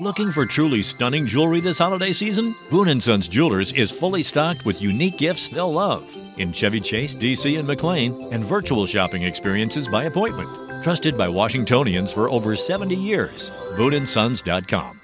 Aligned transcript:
Looking 0.00 0.30
for 0.30 0.46
truly 0.46 0.82
stunning 0.84 1.26
jewelry 1.26 1.58
this 1.58 1.78
holiday 1.78 2.12
season? 2.12 2.54
Boon 2.70 3.00
& 3.00 3.02
Sons 3.02 3.26
Jewelers 3.26 3.72
is 3.72 3.90
fully 3.90 4.22
stocked 4.22 4.64
with 4.64 4.80
unique 4.80 5.18
gifts 5.18 5.48
they'll 5.48 5.72
love 5.72 6.04
in 6.36 6.52
Chevy 6.52 6.78
Chase, 6.78 7.16
DC, 7.16 7.58
and 7.58 7.66
McLean, 7.66 8.14
and 8.32 8.44
virtual 8.44 8.86
shopping 8.86 9.24
experiences 9.24 9.88
by 9.88 10.04
appointment. 10.04 10.84
Trusted 10.84 11.18
by 11.18 11.26
Washingtonians 11.28 12.12
for 12.12 12.30
over 12.30 12.54
70 12.54 12.94
years. 12.94 13.50
BooneAndSons.com. 13.76 15.00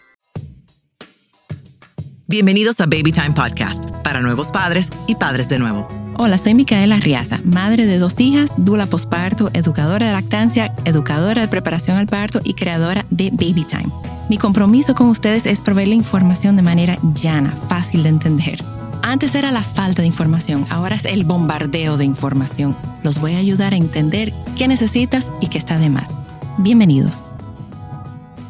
Bienvenidos 2.29 2.79
a 2.79 2.87
Baby 2.87 3.11
Time 3.11 3.35
Podcast, 3.35 3.85
para 4.05 4.21
nuevos 4.21 4.53
padres 4.53 4.91
y 5.09 5.17
padres 5.17 5.49
de 5.49 5.59
nuevo. 5.59 5.89
Hola, 6.19 6.39
soy 6.39 6.55
Micaela 6.55 7.01
Riaza, 7.01 7.41
madre 7.43 7.87
de 7.87 7.99
dos 7.99 8.21
hijas, 8.21 8.53
dula 8.65 8.87
posparto, 8.87 9.51
educadora 9.55 10.07
de 10.07 10.13
lactancia, 10.13 10.73
educadora 10.85 11.43
de 11.43 11.49
preparación 11.49 11.97
al 11.97 12.07
parto 12.07 12.41
y 12.45 12.55
creadora 12.55 13.05
de 13.11 13.31
Baby 13.31 13.65
Time. 13.65 14.14
Mi 14.30 14.38
compromiso 14.38 14.95
con 14.95 15.11
ustedes 15.11 15.45
es 15.45 15.61
proveerle 15.61 15.95
información 15.95 16.56
de 16.56 16.62
manera 16.62 16.96
llana, 17.15 17.55
fácil 17.69 18.05
de 18.05 18.09
entender. 18.09 18.65
Antes 19.02 19.34
era 19.34 19.51
la 19.51 19.62
falta 19.62 20.01
de 20.01 20.09
información, 20.09 20.66
ahora 20.70 20.95
es 20.95 21.05
el 21.05 21.24
bombardeo 21.24 21.98
de 21.98 22.06
información. 22.06 22.74
Los 23.02 23.20
voy 23.20 23.34
a 23.34 23.38
ayudar 23.38 23.74
a 23.74 23.77
entender 23.77 24.32
qué 24.56 24.66
necesitas 24.66 25.30
y 25.42 25.48
qué 25.48 25.59
está 25.59 25.79
de 25.79 25.91
más. 25.91 26.09
Bienvenidos. 26.56 27.23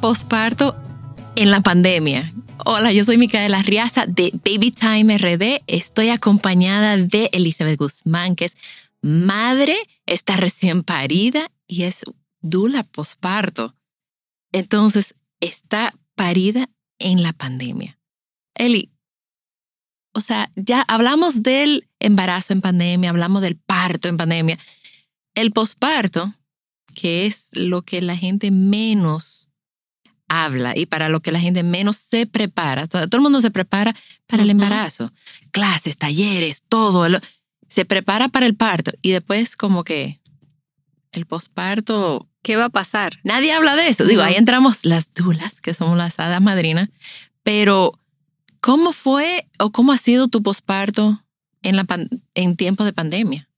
Posparto 0.01 0.77
en 1.35 1.51
la 1.51 1.61
pandemia. 1.61 2.33
Hola, 2.65 2.93
yo 2.93 3.03
soy 3.03 3.19
Micaela 3.19 3.61
Riaza 3.63 4.07
de 4.07 4.31
Baby 4.45 4.71
Time 4.71 5.19
RD. 5.19 5.65
Estoy 5.67 6.11
acompañada 6.11 6.97
de 6.97 7.31
Elizabeth 7.33 7.81
Guzmán, 7.81 8.37
que 8.37 8.45
es 8.45 8.57
madre, 9.03 9.77
está 10.07 10.37
recién 10.37 10.85
parida 10.85 11.51
y 11.67 11.83
es 11.83 12.03
dula 12.43 12.85
posparto. 12.85 13.75
Entonces, 14.53 15.17
está 15.41 15.95
parida 16.15 16.69
en 16.99 17.23
la 17.23 17.33
pandemia. 17.33 17.99
Eli, 18.55 18.93
o 20.13 20.21
sea, 20.21 20.51
ya 20.55 20.83
hablamos 20.83 21.43
del 21.43 21.89
embarazo 21.99 22.53
en 22.53 22.61
pandemia, 22.61 23.11
hablamos 23.11 23.43
del 23.43 23.57
parto 23.57 24.09
en 24.09 24.17
pandemia. 24.17 24.59
El 25.35 25.51
posparto, 25.51 26.33
que 26.95 27.27
es 27.27 27.51
lo 27.53 27.83
que 27.83 28.01
la 28.01 28.17
gente 28.17 28.53
menos 28.53 29.51
habla 30.29 30.77
y 30.77 30.87
para 30.87 31.09
lo 31.09 31.21
que 31.21 31.33
la 31.33 31.41
gente 31.41 31.65
menos 31.65 31.97
se 31.97 32.27
prepara. 32.27 32.87
Todo, 32.87 33.03
el 33.11 33.21
mundo 33.21 33.41
se 33.41 33.51
prepara 33.51 33.95
para 34.27 34.45
el 34.45 34.51
embarazo. 34.51 35.13
Clases, 35.51 35.99
talleres, 35.99 36.63
todo. 36.69 37.07
se 37.69 37.85
prepara 37.85 38.29
para 38.29 38.47
el 38.47 38.55
parto 38.55 38.93
y 39.03 39.11
después 39.11 39.57
como 39.57 39.83
que 39.83 40.21
el 41.13 41.27
posparto 41.27 42.29
¿Qué 42.45 42.57
va 42.57 42.67
a 42.67 42.69
pasar? 42.69 43.19
Nadie 43.25 43.53
habla 43.53 43.75
de 43.75 43.89
eso. 43.89 44.05
Digo, 44.05 44.21
ahí 44.21 44.35
entramos 44.35 44.85
las 44.85 45.13
dulas, 45.15 45.63
que 45.63 45.73
somos 45.73 45.97
las 45.97 46.21
hadas 46.21 46.43
madrinas, 46.43 46.91
pero 47.43 47.99
¿cómo 48.61 48.93
fue 48.93 49.49
o 49.59 49.73
cómo 49.73 49.93
ha 49.93 49.97
sido 49.97 50.29
tu 50.29 50.43
posparto 50.43 51.25
en, 51.63 51.77
la 51.77 51.87
en 52.35 52.57
tiempo 52.57 52.85
de 52.85 52.93
pandemia? 52.93 53.49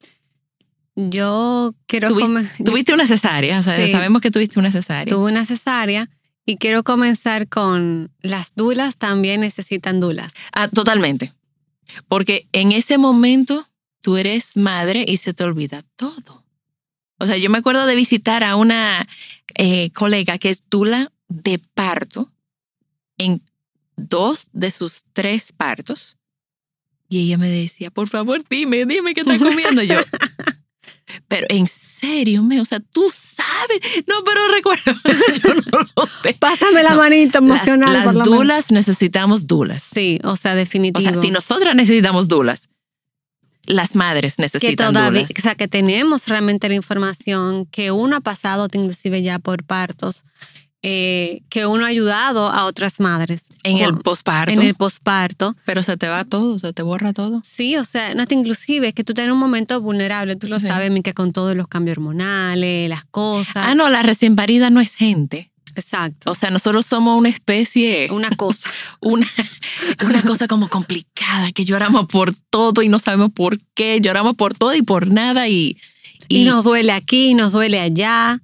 Yo 0.94 1.74
quiero... 1.86 2.08
Tuviste, 2.08 2.94
una 2.94 3.08
cesárea, 3.08 3.58
o 3.58 3.62
sea, 3.64 3.76
sabemos 3.90 4.22
que 4.22 4.30
tuviste 4.30 4.60
una 4.60 4.70
cesárea. 4.70 5.12
Tuve 5.12 5.32
una 5.32 5.44
cesárea 5.44 6.08
y 6.46 6.56
quiero 6.56 6.84
comenzar 6.84 7.48
con 7.48 8.12
las 8.22 8.52
dulas 8.54 8.96
también 8.96 9.40
necesitan 9.40 9.98
dulas. 9.98 10.32
Ah, 10.52 10.68
totalmente. 10.68 11.32
Porque 12.06 12.46
en 12.52 12.70
ese 12.70 12.98
momento 12.98 13.66
tú 14.00 14.16
eres 14.16 14.56
madre 14.56 15.04
y 15.08 15.16
se 15.16 15.34
te 15.34 15.42
olvida 15.42 15.82
todo. 15.96 16.45
O 17.18 17.26
sea, 17.26 17.36
yo 17.36 17.50
me 17.50 17.58
acuerdo 17.58 17.86
de 17.86 17.94
visitar 17.94 18.44
a 18.44 18.56
una 18.56 19.06
eh, 19.54 19.90
colega 19.92 20.38
que 20.38 20.50
es 20.50 20.62
dula 20.68 21.12
de 21.28 21.58
parto 21.58 22.30
en 23.18 23.42
dos 23.96 24.50
de 24.52 24.70
sus 24.70 25.04
tres 25.12 25.52
partos. 25.52 26.18
Y 27.08 27.20
ella 27.20 27.38
me 27.38 27.48
decía, 27.48 27.90
por 27.90 28.08
favor, 28.08 28.42
dime, 28.48 28.84
dime 28.84 29.14
qué 29.14 29.20
estás 29.20 29.40
comiendo 29.40 29.82
yo. 29.82 29.96
pero 31.28 31.46
en 31.50 31.68
serio, 31.68 32.42
me, 32.42 32.60
o 32.60 32.64
sea, 32.64 32.80
tú 32.80 33.10
sabes. 33.14 33.80
No, 34.06 34.22
pero 34.24 34.48
recuerdo, 34.48 34.92
yo 35.44 35.54
no 35.72 35.86
lo 35.96 36.06
sé. 36.06 36.34
Pásame 36.34 36.82
la 36.82 36.96
manita 36.96 37.38
emocional. 37.38 37.92
Las, 37.92 38.14
dulas 38.14 38.70
necesitamos 38.70 39.46
dulas. 39.46 39.82
Sí, 39.94 40.18
o 40.24 40.36
sea, 40.36 40.54
definitivamente. 40.54 41.18
O 41.18 41.22
sea, 41.22 41.28
si 41.28 41.32
nosotras 41.32 41.74
necesitamos 41.74 42.28
dulas, 42.28 42.68
las 43.66 43.94
madres 43.94 44.38
necesitan 44.38 44.70
que 44.70 44.76
todavía, 44.76 45.22
O 45.22 45.42
sea, 45.42 45.54
que 45.54 45.68
tenemos 45.68 46.26
realmente 46.26 46.68
la 46.68 46.74
información 46.74 47.66
que 47.66 47.90
uno 47.90 48.16
ha 48.16 48.20
pasado 48.20 48.68
inclusive 48.72 49.22
ya 49.22 49.38
por 49.38 49.64
partos, 49.64 50.24
eh, 50.82 51.40
que 51.48 51.66
uno 51.66 51.84
ha 51.84 51.88
ayudado 51.88 52.48
a 52.48 52.64
otras 52.64 53.00
madres. 53.00 53.48
En 53.64 53.78
el 53.78 53.98
posparto. 53.98 54.52
En 54.52 54.62
el 54.62 54.74
posparto. 54.74 55.56
Pero 55.64 55.82
se 55.82 55.96
te 55.96 56.06
va 56.06 56.24
todo, 56.24 56.58
se 56.58 56.72
te 56.72 56.82
borra 56.82 57.12
todo. 57.12 57.40
Sí, 57.42 57.76
o 57.76 57.84
sea, 57.84 58.14
no 58.14 58.24
inclusive 58.28 58.88
es 58.88 58.94
que 58.94 59.02
tú 59.02 59.12
tienes 59.12 59.32
un 59.32 59.38
momento 59.38 59.80
vulnerable, 59.80 60.36
tú 60.36 60.48
lo 60.48 60.60
sabes, 60.60 60.92
que 61.02 61.14
con 61.14 61.32
todos 61.32 61.56
los 61.56 61.66
cambios 61.66 61.98
hormonales, 61.98 62.88
las 62.88 63.04
cosas. 63.04 63.56
Ah, 63.56 63.74
no, 63.74 63.90
la 63.90 64.02
recién 64.02 64.36
parida 64.36 64.70
no 64.70 64.80
es 64.80 64.94
gente. 64.94 65.50
Exacto. 65.74 66.30
O 66.30 66.34
sea, 66.34 66.50
nosotros 66.50 66.86
somos 66.86 67.18
una 67.18 67.28
especie. 67.28 68.08
Una 68.10 68.30
cosa. 68.30 68.68
una, 69.00 69.26
una 70.04 70.22
cosa 70.22 70.48
como 70.48 70.68
complicada, 70.68 71.52
que 71.52 71.64
lloramos 71.64 72.06
por 72.06 72.34
todo 72.50 72.82
y 72.82 72.88
no 72.88 72.98
sabemos 72.98 73.32
por 73.32 73.58
qué. 73.74 74.00
Lloramos 74.00 74.36
por 74.36 74.54
todo 74.54 74.74
y 74.74 74.82
por 74.82 75.06
nada 75.08 75.48
y. 75.48 75.76
Y, 76.28 76.44
nos 76.44 76.64
duele 76.64 76.92
aquí, 76.92 77.34
nos 77.34 77.52
duele 77.52 77.78
allá. 77.78 78.40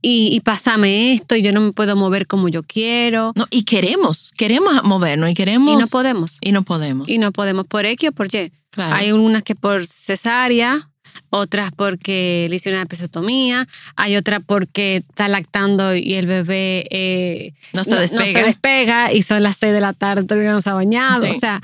Y, 0.00 0.28
y, 0.32 0.40
pásame 0.40 1.14
esto 1.14 1.34
y 1.34 1.42
yo 1.42 1.52
no 1.52 1.60
me 1.60 1.72
puedo 1.72 1.96
mover 1.96 2.28
como 2.28 2.48
yo 2.48 2.62
quiero. 2.62 3.32
No, 3.34 3.46
y 3.50 3.64
queremos, 3.64 4.30
queremos 4.36 4.84
movernos 4.84 5.30
y 5.30 5.34
queremos. 5.34 5.74
Y 5.74 5.76
no 5.76 5.88
podemos. 5.88 6.38
Y 6.40 6.52
no 6.52 6.62
podemos. 6.62 7.08
Y 7.08 7.18
no 7.18 7.32
podemos 7.32 7.66
por 7.66 7.86
X 7.86 8.10
o 8.10 8.12
por 8.12 8.32
Y. 8.32 8.52
Hay 8.76 9.12
unas 9.12 9.42
que 9.42 9.54
por 9.54 9.86
cesárea, 9.86 10.90
otras 11.30 11.70
porque 11.72 12.46
le 12.50 12.56
hicieron 12.56 12.78
una 12.78 12.84
episiotomía, 12.84 13.66
hay 13.96 14.16
otra 14.16 14.40
porque 14.40 14.96
está 14.96 15.28
lactando 15.28 15.94
y 15.94 16.14
el 16.14 16.26
bebé 16.26 16.86
eh, 16.90 17.52
no, 17.72 17.84
se 17.84 17.94
despega. 17.96 18.24
no, 18.24 18.32
se 18.32 18.44
despega. 18.44 19.12
y 19.12 19.22
son 19.22 19.42
las 19.42 19.56
seis 19.56 19.72
de 19.72 19.80
la 19.80 19.92
tarde, 19.92 20.24
todavía 20.24 20.52
no 20.52 20.60
se 20.60 20.70
ha 20.70 20.74
bañado. 20.74 21.30
O 21.30 21.34
sea, 21.34 21.60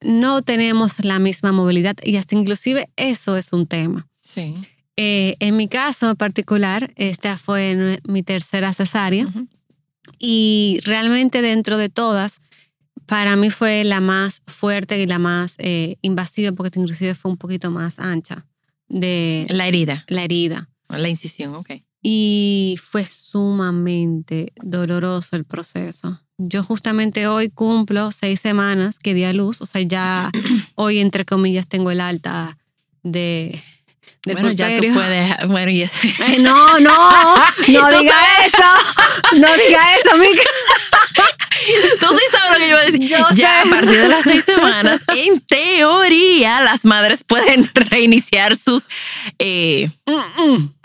no 0.00 0.42
tenemos 0.42 1.04
la 1.04 1.18
misma 1.18 1.52
movilidad 1.52 1.96
y 2.02 2.16
hasta 2.16 2.34
inclusive 2.34 2.88
eso 2.96 3.36
es 3.36 3.52
un 3.52 3.66
tema. 3.66 4.08
Sí. 4.22 4.54
Eh, 4.96 5.36
en 5.40 5.56
mi 5.56 5.68
caso 5.68 6.10
en 6.10 6.16
particular, 6.16 6.92
esta 6.96 7.38
fue 7.38 8.00
mi 8.06 8.22
tercera 8.22 8.72
cesárea 8.72 9.26
y 10.18 10.80
realmente 10.84 11.42
dentro 11.42 11.78
de 11.78 11.88
todas, 11.88 12.38
para 13.06 13.36
mí 13.36 13.50
fue 13.50 13.84
la 13.84 14.00
más 14.00 14.42
fuerte 14.46 15.00
y 15.00 15.06
la 15.06 15.18
más 15.18 15.54
eh, 15.58 15.96
invasiva 16.02 16.52
porque 16.52 16.78
inclusive 16.78 17.14
fue 17.14 17.30
un 17.30 17.36
poquito 17.36 17.70
más 17.70 17.98
ancha 17.98 18.46
de... 18.90 19.46
La 19.48 19.66
herida. 19.66 20.04
La 20.08 20.22
herida. 20.24 20.68
La 20.88 21.08
incisión, 21.08 21.54
ok. 21.54 21.70
Y 22.02 22.78
fue 22.82 23.04
sumamente 23.04 24.52
doloroso 24.62 25.36
el 25.36 25.44
proceso. 25.44 26.20
Yo 26.36 26.62
justamente 26.62 27.26
hoy 27.26 27.50
cumplo 27.50 28.12
seis 28.12 28.40
semanas 28.40 28.98
que 28.98 29.14
di 29.14 29.24
a 29.24 29.32
luz, 29.32 29.60
o 29.60 29.66
sea, 29.66 29.82
ya 29.82 30.30
hoy 30.74 30.98
entre 30.98 31.24
comillas 31.24 31.66
tengo 31.68 31.90
el 31.90 32.00
alta 32.00 32.58
de... 33.02 33.58
bueno, 34.24 34.50
ya 34.52 34.76
tú 34.76 34.86
puedes... 34.92 35.48
Bueno, 35.48 35.70
y 35.70 35.86
no, 36.40 36.80
no, 36.80 37.36
no 37.68 38.00
diga 38.00 38.20
eso, 38.46 39.38
no 39.38 39.48
diga 39.56 39.96
eso, 39.96 40.18
Mica. 40.18 40.42
Tú 42.00 42.06
sí 42.06 42.24
sabes 42.32 42.52
lo 42.52 42.56
que 42.56 42.60
yo 42.60 42.68
iba 42.68 42.78
a 42.78 42.84
decir. 42.84 43.00
ya 43.36 43.62
a 43.62 43.64
partir 43.64 44.00
de 44.00 44.08
las 44.08 44.22
seis 44.22 44.44
semanas, 44.44 45.00
en 45.14 45.40
teoría, 45.40 46.60
las 46.60 46.84
madres 46.84 47.24
pueden 47.24 47.68
reiniciar 47.74 48.56
sus. 48.56 48.84
Eh, 49.38 49.90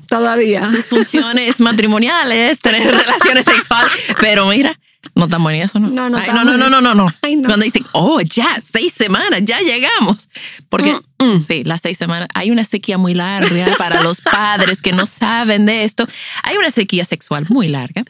todavía. 0.07 0.69
Sus 0.71 0.85
funciones 0.85 1.59
matrimoniales, 1.59 2.59
tener 2.59 2.83
relaciones 2.83 3.45
sexuales. 3.45 3.91
Pero 4.19 4.47
mira, 4.47 4.77
no 5.13 5.27
tan 5.27 5.43
bonito 5.43 5.65
eso, 5.65 5.79
¿no? 5.79 5.89
No, 5.89 6.09
no, 6.09 6.19
no, 6.19 6.43
no, 6.43 6.69
no, 6.69 6.81
no, 6.81 6.95
no, 6.95 7.05
Cuando 7.21 7.57
dicen, 7.57 7.85
oh, 7.91 8.21
ya, 8.21 8.61
seis 8.71 8.93
semanas, 8.93 9.41
ya 9.43 9.59
llegamos. 9.59 10.27
Porque, 10.69 10.99
mm, 11.19 11.25
mm. 11.25 11.41
sí, 11.41 11.63
las 11.63 11.81
seis 11.81 11.97
semanas, 11.97 12.27
hay 12.33 12.51
una 12.51 12.63
sequía 12.63 12.97
muy 12.97 13.13
larga 13.13 13.75
para 13.77 14.01
los 14.01 14.21
padres 14.21 14.81
que 14.81 14.91
no 14.91 15.05
saben 15.05 15.65
de 15.65 15.83
esto. 15.83 16.07
Hay 16.43 16.57
una 16.57 16.71
sequía 16.71 17.05
sexual 17.05 17.45
muy 17.49 17.67
larga. 17.67 18.03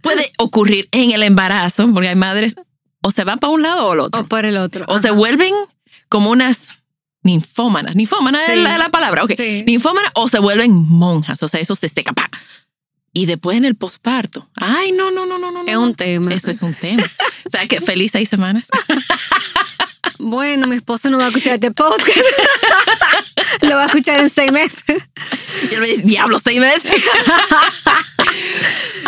Puede 0.00 0.32
ocurrir 0.38 0.88
en 0.92 1.12
el 1.12 1.22
embarazo, 1.22 1.88
porque 1.92 2.08
hay 2.08 2.16
madres, 2.16 2.56
o 3.02 3.10
se 3.10 3.24
van 3.24 3.38
para 3.38 3.52
un 3.52 3.62
lado 3.62 3.86
o 3.86 3.92
el 3.94 4.00
otro. 4.00 4.20
O 4.20 4.24
por 4.24 4.44
el 4.44 4.56
otro. 4.56 4.84
O 4.88 4.98
se 4.98 5.10
vuelven 5.10 5.54
como 6.08 6.30
unas 6.30 6.68
ninfómanas. 7.22 7.96
Ninfómanas 7.96 8.48
es 8.48 8.58
la, 8.58 8.88
palabra, 8.90 9.24
ok. 9.24 9.32
Ninfómanas 9.66 10.12
o 10.14 10.28
se 10.28 10.38
vuelven 10.38 10.72
monjas, 10.72 11.42
o 11.42 11.48
sea, 11.48 11.60
eso 11.60 11.74
se 11.74 11.88
seca. 11.88 12.12
¡pa! 12.12 12.28
Y 13.12 13.26
después 13.26 13.56
en 13.56 13.64
el 13.64 13.74
posparto. 13.74 14.48
Ay, 14.54 14.92
no, 14.92 15.10
no, 15.10 15.26
no, 15.26 15.38
no, 15.38 15.50
no. 15.50 15.64
Es 15.66 15.76
un 15.76 15.94
tema. 15.94 16.32
Eso 16.32 16.50
es 16.50 16.62
un 16.62 16.74
tema. 16.74 17.02
o 17.46 17.50
sea, 17.50 17.66
que 17.66 17.80
feliz 17.80 18.12
seis 18.12 18.28
semanas. 18.28 18.68
bueno, 20.18 20.68
mi 20.68 20.76
esposo 20.76 21.10
no 21.10 21.18
va 21.18 21.24
a 21.24 21.28
escuchar 21.28 21.54
este 21.54 21.72
podcast. 21.72 22.18
Lo 23.62 23.76
va 23.76 23.84
a 23.84 23.86
escuchar 23.86 24.20
en 24.20 24.30
seis 24.30 24.52
meses. 24.52 25.10
Y 25.70 25.74
él 25.74 25.80
me 25.80 25.88
dice, 25.88 26.02
diablo, 26.02 26.38
seis 26.38 26.60
meses. 26.60 26.84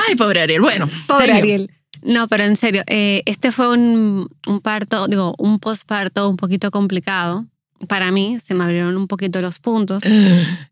Ay, 0.08 0.16
pobre 0.16 0.40
Ariel. 0.42 0.60
Bueno. 0.60 0.88
Pobre 1.06 1.32
Ariel. 1.32 1.70
No, 2.02 2.26
pero 2.26 2.42
en 2.42 2.56
serio, 2.56 2.82
eh, 2.88 3.22
este 3.26 3.52
fue 3.52 3.68
un, 3.68 4.28
un 4.48 4.60
parto, 4.60 5.06
digo, 5.06 5.36
un 5.38 5.60
posparto 5.60 6.28
un 6.28 6.36
poquito 6.36 6.72
complicado. 6.72 7.46
Para 7.88 8.12
mí 8.12 8.38
se 8.40 8.54
me 8.54 8.64
abrieron 8.64 8.96
un 8.96 9.08
poquito 9.08 9.40
los 9.40 9.58
puntos. 9.58 10.02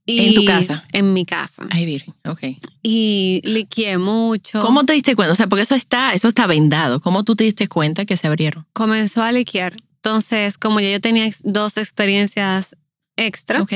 Y 0.07 0.21
¿En 0.27 0.35
tu 0.35 0.45
casa? 0.45 0.85
En 0.93 1.13
mi 1.13 1.25
casa. 1.25 1.67
Ay, 1.71 1.85
virgen, 1.87 2.15
ok. 2.27 2.41
Y 2.83 3.41
liqueé 3.45 3.99
mucho. 3.99 4.61
¿Cómo 4.61 4.85
te 4.85 4.93
diste 4.93 5.17
cuenta? 5.17 5.33
O 5.33 5.35
sea, 5.35 5.47
porque 5.49 5.63
eso 5.63 5.75
está, 5.75 6.15
eso 6.15 6.29
está 6.29 6.47
vendado. 6.47 7.01
¿Cómo 7.01 7.25
tú 7.25 7.35
te 7.37 7.45
diste 7.45 7.69
cuenta 7.69 8.05
que 8.07 8.17
se 8.17 8.27
abrieron? 8.29 8.67
Comenzó 8.73 9.23
a 9.23 9.33
liquear. 9.33 9.75
Entonces, 9.97 10.57
como 10.57 10.81
ya 10.81 10.91
yo 10.91 11.01
tenía 11.01 11.31
dos 11.45 11.77
experiencias 11.77 12.77
extra, 13.17 13.61
Ok. 13.61 13.73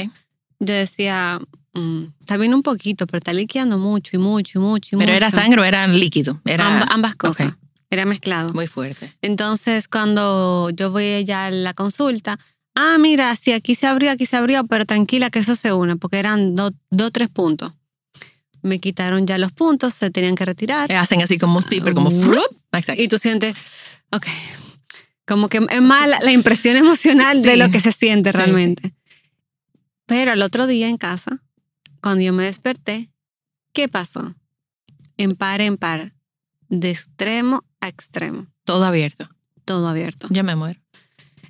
yo 0.61 0.73
decía, 0.75 1.39
mm, 1.75 2.05
está 2.21 2.37
bien 2.39 2.55
un 2.55 2.63
poquito, 2.63 3.07
pero 3.07 3.19
está 3.19 3.33
liqueando 3.33 3.77
mucho 3.79 4.17
y 4.17 4.19
mucho 4.21 4.59
y 4.59 4.63
mucho 4.63 4.97
y 4.97 4.99
Pero 4.99 5.13
era 5.13 5.31
sangre 5.31 5.61
o 5.61 5.65
era 5.65 5.87
líquido. 5.87 6.41
Era 6.47 6.65
Amb- 6.83 6.87
ambas 6.91 7.17
cosas. 7.17 7.53
Era 7.91 8.07
mezclado. 8.07 8.53
muy 8.55 8.67
fuerte. 8.67 9.13
Entonces, 9.23 9.87
cuando 9.87 10.71
yo 10.71 10.91
voy 10.91 11.25
ya 11.25 11.47
a 11.47 11.51
la 11.51 11.75
consulta, 11.75 12.39
ah, 12.75 12.97
mira, 12.99 13.35
sí, 13.37 13.53
aquí 13.53 13.75
se 13.75 13.87
abrió, 13.87 14.11
aquí 14.11 14.27
se 14.27 14.37
abrió, 14.37 14.65
pero 14.67 14.85
tranquila 14.87 15.31
que 15.31 15.39
eso 15.41 15.55
se 15.57 15.73
une, 15.73 15.97
porque 15.97 16.19
eran 16.19 16.55
dos 16.55 16.73
o 16.99 17.11
tres 17.11 17.29
puntos. 17.29 17.73
Me 18.63 18.79
quitaron 18.81 19.27
ya 19.27 19.37
los 19.39 19.53
puntos, 19.53 19.93
se 19.95 20.11
tenían 20.11 20.35
que 20.35 20.45
retirar. 20.45 20.91
Hacen 20.93 21.21
así 21.23 21.39
como 21.39 21.61
zipper, 21.61 21.93
como 21.95 22.11
frup. 22.11 22.47
Exacto. 22.73 23.03
Y 23.03 23.09
tú 23.09 23.19
sientes, 23.19 23.55
ok, 24.11 24.27
como 25.27 25.49
que 25.49 25.59
es 25.69 25.83
más 25.83 26.09
la, 26.09 26.19
la 26.21 26.33
impresión 26.33 26.77
emocional 26.77 27.43
de 27.43 27.53
Sí. 27.53 27.57
lo 27.59 27.71
que 27.71 27.81
se 27.81 27.93
siente 27.93 28.31
Sí, 28.31 28.37
realmente. 28.37 28.95
Pero 30.07 30.33
al 30.33 30.43
otro 30.43 30.67
día 30.67 30.89
en 30.89 30.97
casa, 30.97 31.43
cuando 32.03 32.23
yo 32.25 32.33
me 32.33 32.45
desperté, 32.45 33.11
¿qué 33.73 33.89
pasó? 33.89 34.35
En 35.17 35.37
par 35.37 35.61
en 35.61 35.77
par, 35.77 36.13
de 36.69 36.91
extremo 36.91 37.65
a 37.81 37.89
extremo, 37.89 38.47
Todo 38.65 38.85
abierto. 38.85 39.29
todo 39.65 39.89
abierto. 39.89 40.27
Ya 40.31 40.43
me 40.43 40.57
muero. 40.57 40.81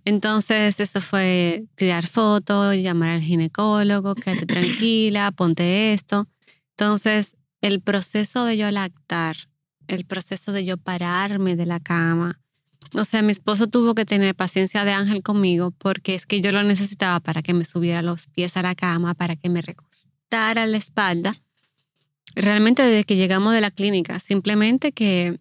Entonces, 0.05 0.81
eso 0.81 1.01
fue 1.01 1.65
tirar 1.77 2.07
fotos, 2.07 2.77
llamar 2.77 3.11
al 3.11 3.23
ginecólogo, 3.23 4.15
quédate 4.15 4.47
tranquila, 4.47 5.33
ponte 5.33 5.95
esto. 5.95 6.29
Entonces, 6.71 7.37
el 7.63 7.81
proceso 7.81 8.45
de 8.45 8.59
yo 8.59 8.71
lactar, 8.71 9.37
el 9.87 10.05
proceso 10.05 10.53
de 10.53 10.65
yo 10.65 10.77
pararme 10.77 11.57
de 11.57 11.67
la 11.67 11.81
cama. 11.81 12.41
O 12.95 13.05
sea, 13.05 13.23
mi 13.23 13.33
esposo 13.33 13.67
tuvo 13.67 13.95
que 13.95 14.05
tener 14.05 14.35
paciencia 14.35 14.85
de 14.85 14.93
ángel 14.93 15.23
conmigo 15.23 15.71
porque 15.71 16.15
es 16.15 16.27
que 16.27 16.41
yo 16.41 16.53
lo 16.53 16.63
necesitaba 16.63 17.21
para 17.21 17.43
que 17.43 17.55
me 17.55 17.65
subiera 17.65 18.03
los 18.03 18.27
pies 18.27 18.57
a 18.57 18.63
la 18.63 18.75
cama, 18.75 19.15
para 19.15 19.37
que 19.37 19.49
me 19.49 19.63
recostara 19.63 20.67
la 20.67 20.77
espalda. 20.77 21.41
Realmente 22.35 22.83
desde 22.83 23.05
que 23.05 23.17
llegamos 23.17 23.55
de 23.55 23.61
la 23.61 23.71
clínica, 23.71 24.21
simplemente 24.21 24.93
que 24.93 25.39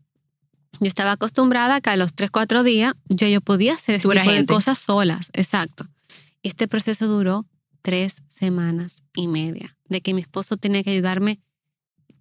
yo 0.80 0.88
estaba 0.88 1.12
acostumbrada 1.14 1.76
a 1.76 1.82
que 1.82 1.90
a 1.90 1.98
los 1.98 2.14
3, 2.14 2.32
4 2.32 2.64
días 2.64 2.94
yo, 3.10 3.28
yo 3.28 3.42
podía 3.42 3.74
hacer 3.74 3.96
ese 3.96 4.08
tipo 4.08 4.32
de 4.32 4.46
cosas 4.46 4.78
solas. 4.78 5.30
Exacto. 5.34 5.88
Este 6.42 6.68
proceso 6.68 7.08
duró 7.08 7.46
tres 7.82 8.22
semanas 8.28 9.04
y 9.14 9.28
media, 9.28 9.78
de 9.90 10.02
que 10.02 10.14
mi 10.14 10.22
esposo 10.22 10.58
tenía 10.58 10.84
que 10.84 10.92
ayudarme 10.92 11.40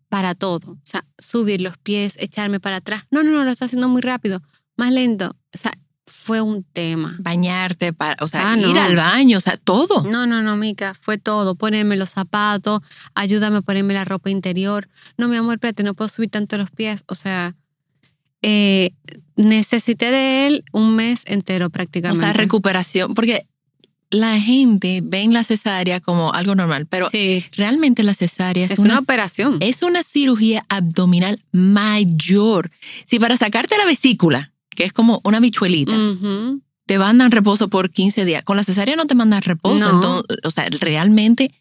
para 0.09 0.35
todo. 0.35 0.73
O 0.73 0.81
sea, 0.85 1.05
subir 1.19 1.61
los 1.61 1.79
pies, 1.79 2.15
echarme 2.19 2.61
para 2.61 2.77
atrás. 2.77 3.05
No, 3.11 3.23
no, 3.23 3.31
no, 3.31 3.45
lo 3.45 3.51
está 3.51 3.65
haciendo 3.65 3.89
muy 3.89 4.03
rápido, 4.03 4.43
más 4.77 4.93
lento. 4.93 5.37
O 5.55 5.59
sea, 5.59 5.73
fue 6.07 6.41
un 6.41 6.65
tema. 6.65 7.17
Bañarte, 7.21 7.93
para, 7.93 8.23
o 8.23 8.29
sea, 8.29 8.53
Ah, 8.53 8.59
ir 8.59 8.75
no. 8.75 8.81
al 8.83 8.97
baño, 8.97 9.39
o 9.39 9.41
sea, 9.41 9.57
todo. 9.57 10.03
No, 10.05 10.27
no, 10.27 10.43
no, 10.43 10.57
Mica, 10.57 10.95
fue 10.95 11.17
todo. 11.17 11.55
Ponerme 11.55 11.97
los 11.97 12.11
zapatos, 12.11 12.83
ayúdame 13.15 13.59
a 13.59 13.63
ponerme 13.63 13.95
la 13.95 14.05
ropa 14.05 14.29
interior. 14.31 14.89
No, 15.17 15.29
mi 15.29 15.37
amor, 15.37 15.55
espérate, 15.55 15.83
no 15.83 15.95
puedo 15.95 16.09
subir 16.09 16.31
tanto 16.31 16.59
los 16.59 16.71
pies. 16.71 17.05
O 17.07 17.15
sea, 17.15 17.55
eh, 18.43 18.91
necesité 19.37 20.11
de 20.11 20.47
él 20.47 20.65
un 20.73 20.95
mes 20.97 21.23
entero 21.27 21.67
O 21.67 21.71
prácticamente. 21.71 22.25
sea, 22.25 22.33
recuperación, 22.33 23.15
porque 23.15 23.47
la 24.11 24.39
gente 24.39 25.01
ve 25.03 25.21
en 25.23 25.33
la 25.33 25.43
cesárea 25.43 26.01
como 26.01 26.33
algo 26.35 26.55
normal, 26.55 26.87
pero 26.87 27.09
sí, 27.11 27.45
realmente 27.57 28.03
la 28.03 28.13
cesárea 28.13 28.67
es, 28.67 28.73
es 28.73 28.79
una 28.79 28.99
operación. 28.99 29.57
es 29.61 29.83
una 29.83 30.03
cirugía 30.03 30.67
abdominal 30.69 31.43
mayor. 31.51 32.71
Si 33.07 33.19
para 33.19 33.37
sacarte 33.37 33.77
la 33.79 33.87
vesícula, 33.87 34.53
que 34.71 34.85
es 34.85 34.93
como 34.93 35.21
una 35.25 35.41
bichuelita, 35.41 35.95
te 36.85 36.99
mandan 36.99 37.31
reposo 37.31 37.69
por 37.69 37.91
15 37.91 38.25
días, 38.25 38.43
con 38.43 38.57
la 38.57 38.65
cesárea 38.65 38.97
no 38.97 39.07
te 39.07 39.15
mandan 39.15 39.41
reposo. 39.43 39.79
No. 39.79 39.95
Entonces, 39.95 40.37
o 40.45 40.51
sea, 40.51 40.67
realmente 40.81 41.53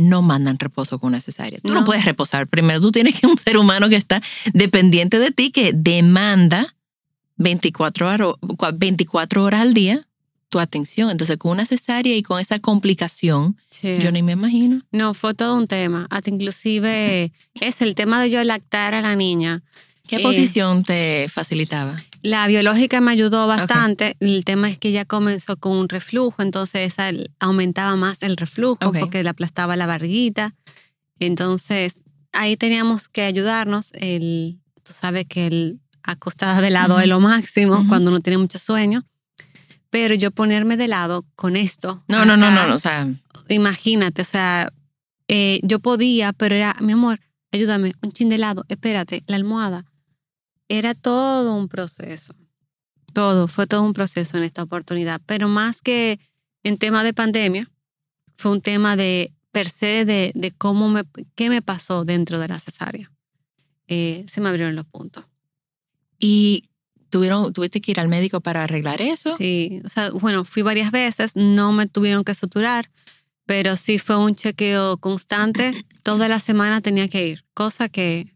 no 0.00 0.22
mandan 0.22 0.58
reposo 0.58 0.98
con 0.98 1.08
una 1.08 1.20
cesárea. 1.20 1.58
Tú 1.60 1.72
no. 1.72 1.80
No. 1.80 1.84
puedes 1.86 2.04
reposar. 2.04 2.46
Primero 2.48 2.80
tú 2.80 2.90
tienes 2.92 3.18
que 3.20 3.26
un 3.26 3.38
ser 3.38 3.56
humano 3.56 3.88
que 3.88 3.96
está 3.96 4.22
dependiente 4.52 5.18
de 5.18 5.30
ti, 5.30 5.50
que 5.50 5.72
demanda 5.72 6.74
24 7.36 8.08
horas, 8.08 8.34
24 8.74 9.44
horas 9.44 9.60
al 9.62 9.74
día 9.74 10.06
tu 10.48 10.58
atención. 10.58 11.10
Entonces, 11.10 11.36
con 11.36 11.52
una 11.52 11.64
cesárea 11.64 12.16
y 12.16 12.22
con 12.22 12.40
esa 12.40 12.58
complicación, 12.58 13.56
Sí. 13.70 13.98
yo 14.00 14.10
ni 14.10 14.22
me 14.22 14.32
imagino. 14.32 14.82
No, 14.90 15.14
fue 15.14 15.32
todo 15.32 15.56
un 15.56 15.68
tema. 15.68 16.06
Hasta 16.10 16.28
inclusive 16.30 17.32
eso, 17.60 17.84
el 17.84 17.94
tema 17.94 18.20
de 18.20 18.30
yo 18.30 18.42
lactar 18.44 18.94
a 18.94 19.00
la 19.00 19.14
niña. 19.16 19.62
¿Qué 20.08 20.16
Eh, 20.16 20.22
posición 20.22 20.82
te 20.82 21.28
facilitaba? 21.28 21.96
La 22.22 22.46
biológica 22.46 23.00
me 23.00 23.12
ayudó 23.12 23.46
bastante. 23.46 24.16
El 24.20 24.44
tema 24.44 24.68
es 24.68 24.78
que 24.78 24.88
ella 24.88 25.04
comenzó 25.04 25.56
con 25.56 25.76
un 25.76 25.88
reflujo, 25.88 26.42
entonces 26.42 26.92
esa 26.92 27.10
aumentaba 27.38 27.96
más 27.96 28.22
el 28.22 28.36
reflujo 28.36 28.92
porque 28.92 29.22
le 29.22 29.30
aplastaba 29.30 29.76
la 29.76 29.86
barriguita. 29.86 30.54
Entonces 31.18 32.02
ahí 32.32 32.56
teníamos 32.56 33.08
que 33.08 33.22
ayudarnos. 33.22 33.90
El, 33.94 34.58
tú 34.82 34.92
sabes 34.92 35.26
que 35.26 35.46
el 35.46 35.80
acostada 36.02 36.60
de 36.60 36.70
lado 36.70 36.94
Ujú. 36.94 37.02
es 37.02 37.08
lo 37.08 37.20
máximo 37.20 37.84
cuando 37.88 38.10
uno 38.10 38.20
tiene 38.20 38.38
mucho 38.38 38.58
sueño. 38.58 39.06
Pero 39.90 40.14
yo 40.14 40.30
ponerme 40.30 40.76
de 40.76 40.88
lado 40.88 41.24
con 41.34 41.56
esto. 41.56 42.04
No, 42.06 42.24
no, 42.24 42.36
no, 42.36 42.50
no, 42.50 42.66
no, 42.66 42.74
o 42.74 42.78
sea, 42.78 43.08
imagínate, 43.48 44.22
o 44.22 44.24
sea, 44.24 44.72
eh, 45.26 45.58
yo 45.64 45.80
podía, 45.80 46.32
pero 46.32 46.54
era, 46.54 46.76
mi 46.80 46.92
amor, 46.92 47.18
ayúdame, 47.50 47.94
un 48.00 48.12
chin 48.12 48.28
de 48.28 48.36
helado, 48.36 48.64
espérate, 48.68 49.24
la 49.26 49.36
almohada. 49.36 49.84
Era 50.70 50.94
todo 50.94 51.54
un 51.56 51.68
proceso. 51.68 52.34
Todo, 53.12 53.48
fue 53.48 53.66
todo 53.66 53.82
un 53.82 53.92
proceso 53.92 54.36
en 54.36 54.44
esta 54.44 54.62
oportunidad. 54.62 55.20
Pero 55.26 55.48
más 55.48 55.82
que 55.82 56.20
en 56.62 56.78
tema 56.78 57.02
de 57.02 57.12
pandemia, 57.12 57.68
fue 58.36 58.52
un 58.52 58.60
tema 58.60 58.94
de 58.94 59.34
per 59.50 59.68
se 59.68 60.04
de, 60.04 60.30
de 60.36 60.52
cómo 60.52 60.88
me, 60.88 61.02
qué 61.34 61.48
me 61.48 61.60
pasó 61.60 62.04
dentro 62.04 62.38
de 62.38 62.46
la 62.46 62.60
cesárea. 62.60 63.12
Eh, 63.88 64.24
se 64.28 64.40
me 64.40 64.48
abrieron 64.48 64.76
los 64.76 64.86
puntos. 64.86 65.24
y 66.20 66.70
tuvieron, 67.10 67.52
tuviste 67.52 67.80
que 67.80 67.90
ir 67.90 67.98
al 67.98 68.06
médico 68.06 68.40
para 68.40 68.62
arreglar 68.62 69.02
eso. 69.02 69.36
Sí, 69.36 69.82
o 69.84 69.88
sea, 69.88 70.10
bueno, 70.10 70.44
fui 70.44 70.62
varias 70.62 70.92
veces, 70.92 71.34
no 71.34 71.72
me 71.72 71.88
tuvieron 71.88 72.22
que 72.22 72.36
suturar, 72.36 72.88
pero 73.44 73.76
sí 73.76 73.98
fue 73.98 74.16
un 74.16 74.36
chequeo 74.36 74.98
constante. 74.98 75.84
Toda 76.04 76.28
la 76.28 76.38
semana 76.38 76.80
tenía 76.80 77.08
que 77.08 77.26
ir, 77.26 77.44
cosa 77.54 77.88
que 77.88 78.32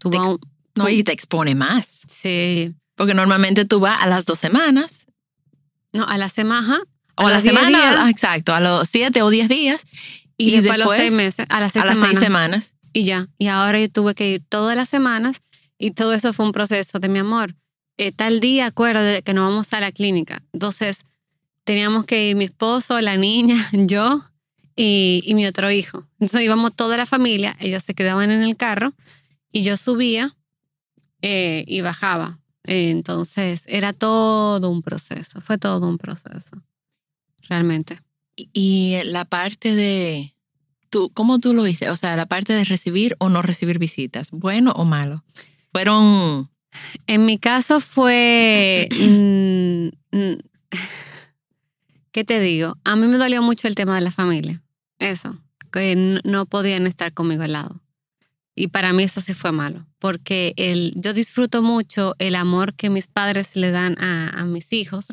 tuvo 0.00 0.32
un... 0.32 0.40
No, 0.76 0.88
y 0.88 1.02
te 1.02 1.12
expone 1.12 1.54
más. 1.54 2.02
Sí, 2.06 2.72
Porque 2.94 3.14
normalmente 3.14 3.64
tú 3.64 3.80
vas 3.80 4.00
a 4.00 4.06
las 4.06 4.24
dos 4.26 4.38
semanas 4.38 5.06
no, 5.92 6.04
a 6.04 6.18
la 6.18 6.28
semana, 6.28 6.78
o 7.16 7.22
a, 7.26 7.30
la 7.30 7.34
los 7.36 7.42
10 7.42 7.54
semana, 7.54 7.78
días. 7.78 7.96
ah, 7.98 8.10
exacto, 8.10 8.54
a 8.54 8.60
los 8.60 8.86
siete 8.88 9.22
o 9.22 9.30
diez 9.30 9.48
días 9.48 9.82
y, 10.36 10.48
y 10.54 10.60
después, 10.60 10.74
a 10.74 10.76
los 10.78 10.94
seis 10.94 11.12
meses, 11.12 11.46
a 11.48 11.60
las 11.60 11.72
seis 11.72 11.82
a 11.82 11.86
las 11.86 11.94
semanas. 11.96 12.10
seis 12.14 12.24
semanas. 12.24 12.74
Y 12.92 13.04
ya, 13.04 13.26
y 13.38 13.46
ahora 13.48 13.80
yo 13.80 13.88
tuve 13.90 14.14
que 14.14 14.32
ir 14.32 14.42
todas 14.48 14.76
las 14.76 14.88
semanas 14.90 15.36
y 15.78 15.92
todo 15.92 16.12
eso 16.12 16.32
fue 16.34 16.44
un 16.46 16.52
proceso 16.52 16.98
de 16.98 17.08
mi 17.08 17.18
amor. 17.18 17.54
Eh, 17.98 18.12
tal 18.12 18.40
día, 18.40 18.66
acuérdate 18.66 19.22
que 19.22 19.32
nos 19.32 19.48
vamos 19.48 19.72
a 19.72 19.80
la 19.80 19.90
clínica. 19.92 20.42
Entonces, 20.52 21.04
teníamos 21.64 22.04
que 22.04 22.28
ir 22.28 22.36
mi 22.36 22.44
esposo, 22.44 23.00
la 23.00 23.16
niña, 23.16 23.68
yo 23.72 24.22
y, 24.76 25.22
y 25.24 25.34
mi 25.34 25.46
otro 25.46 25.70
hijo. 25.70 26.06
Entonces 26.20 26.42
íbamos 26.42 26.74
toda 26.74 26.98
la 26.98 27.06
familia, 27.06 27.56
ellos 27.60 27.82
se 27.82 27.94
quedaban 27.94 28.30
en 28.30 28.42
el 28.42 28.56
carro 28.56 28.92
y 29.50 29.62
yo 29.62 29.78
subía 29.78 30.36
eh, 31.22 31.64
y 31.66 31.80
bajaba. 31.80 32.38
Entonces, 32.64 33.64
era 33.68 33.92
todo 33.92 34.68
un 34.70 34.82
proceso, 34.82 35.40
fue 35.40 35.56
todo 35.58 35.88
un 35.88 35.98
proceso, 35.98 36.62
realmente. 37.48 38.00
Y- 38.36 38.50
Y 38.52 39.02
la 39.04 39.24
parte 39.24 39.74
de, 39.74 40.34
tú, 40.90 41.10
¿cómo 41.14 41.38
tú 41.38 41.54
lo 41.54 41.62
viste? 41.62 41.88
O 41.90 41.96
sea, 41.96 42.16
la 42.16 42.26
parte 42.26 42.52
de 42.52 42.64
recibir 42.64 43.16
o 43.18 43.28
no 43.28 43.40
recibir 43.42 43.78
visitas, 43.78 44.30
bueno 44.30 44.72
o 44.72 44.84
malo. 44.84 45.24
Fueron, 45.72 46.50
En 47.06 47.24
mi 47.24 47.38
caso 47.38 47.80
fue... 47.80 48.88
mm, 48.92 49.88
mm, 50.16 50.38
¿Qué 52.12 52.24
te 52.24 52.40
digo? 52.40 52.76
A 52.84 52.96
mí 52.96 53.06
me 53.06 53.18
dolió 53.18 53.42
mucho 53.42 53.68
el 53.68 53.74
tema 53.74 53.94
de 53.94 54.00
la 54.00 54.10
familia. 54.10 54.62
Eso, 54.98 55.38
que 55.70 56.20
no 56.24 56.46
podían 56.46 56.86
estar 56.86 57.12
conmigo 57.12 57.42
al 57.42 57.52
lado. 57.52 57.80
Y 58.56 58.68
para 58.68 58.92
mí 58.92 59.04
eso 59.04 59.20
sí 59.20 59.34
fue 59.34 59.52
malo, 59.52 59.86
porque 59.98 60.54
el, 60.56 60.92
yo 60.96 61.12
disfruto 61.12 61.62
mucho 61.62 62.16
el 62.18 62.34
amor 62.34 62.74
que 62.74 62.90
mis 62.90 63.06
padres 63.06 63.54
le 63.54 63.70
dan 63.70 63.96
a, 64.00 64.30
a 64.30 64.44
mis 64.46 64.72
hijos, 64.72 65.08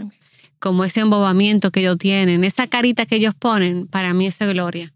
como 0.60 0.86
ese 0.86 1.02
embobamiento 1.02 1.70
que 1.70 1.82
ellos 1.82 1.98
tienen, 1.98 2.44
esa 2.44 2.68
carita 2.68 3.06
que 3.06 3.18
ellos 3.18 3.36
ponen, 3.36 3.88
para 3.88 4.14
mí 4.14 4.28
eso 4.28 4.46
es 4.46 4.52
gloria. 4.52 4.94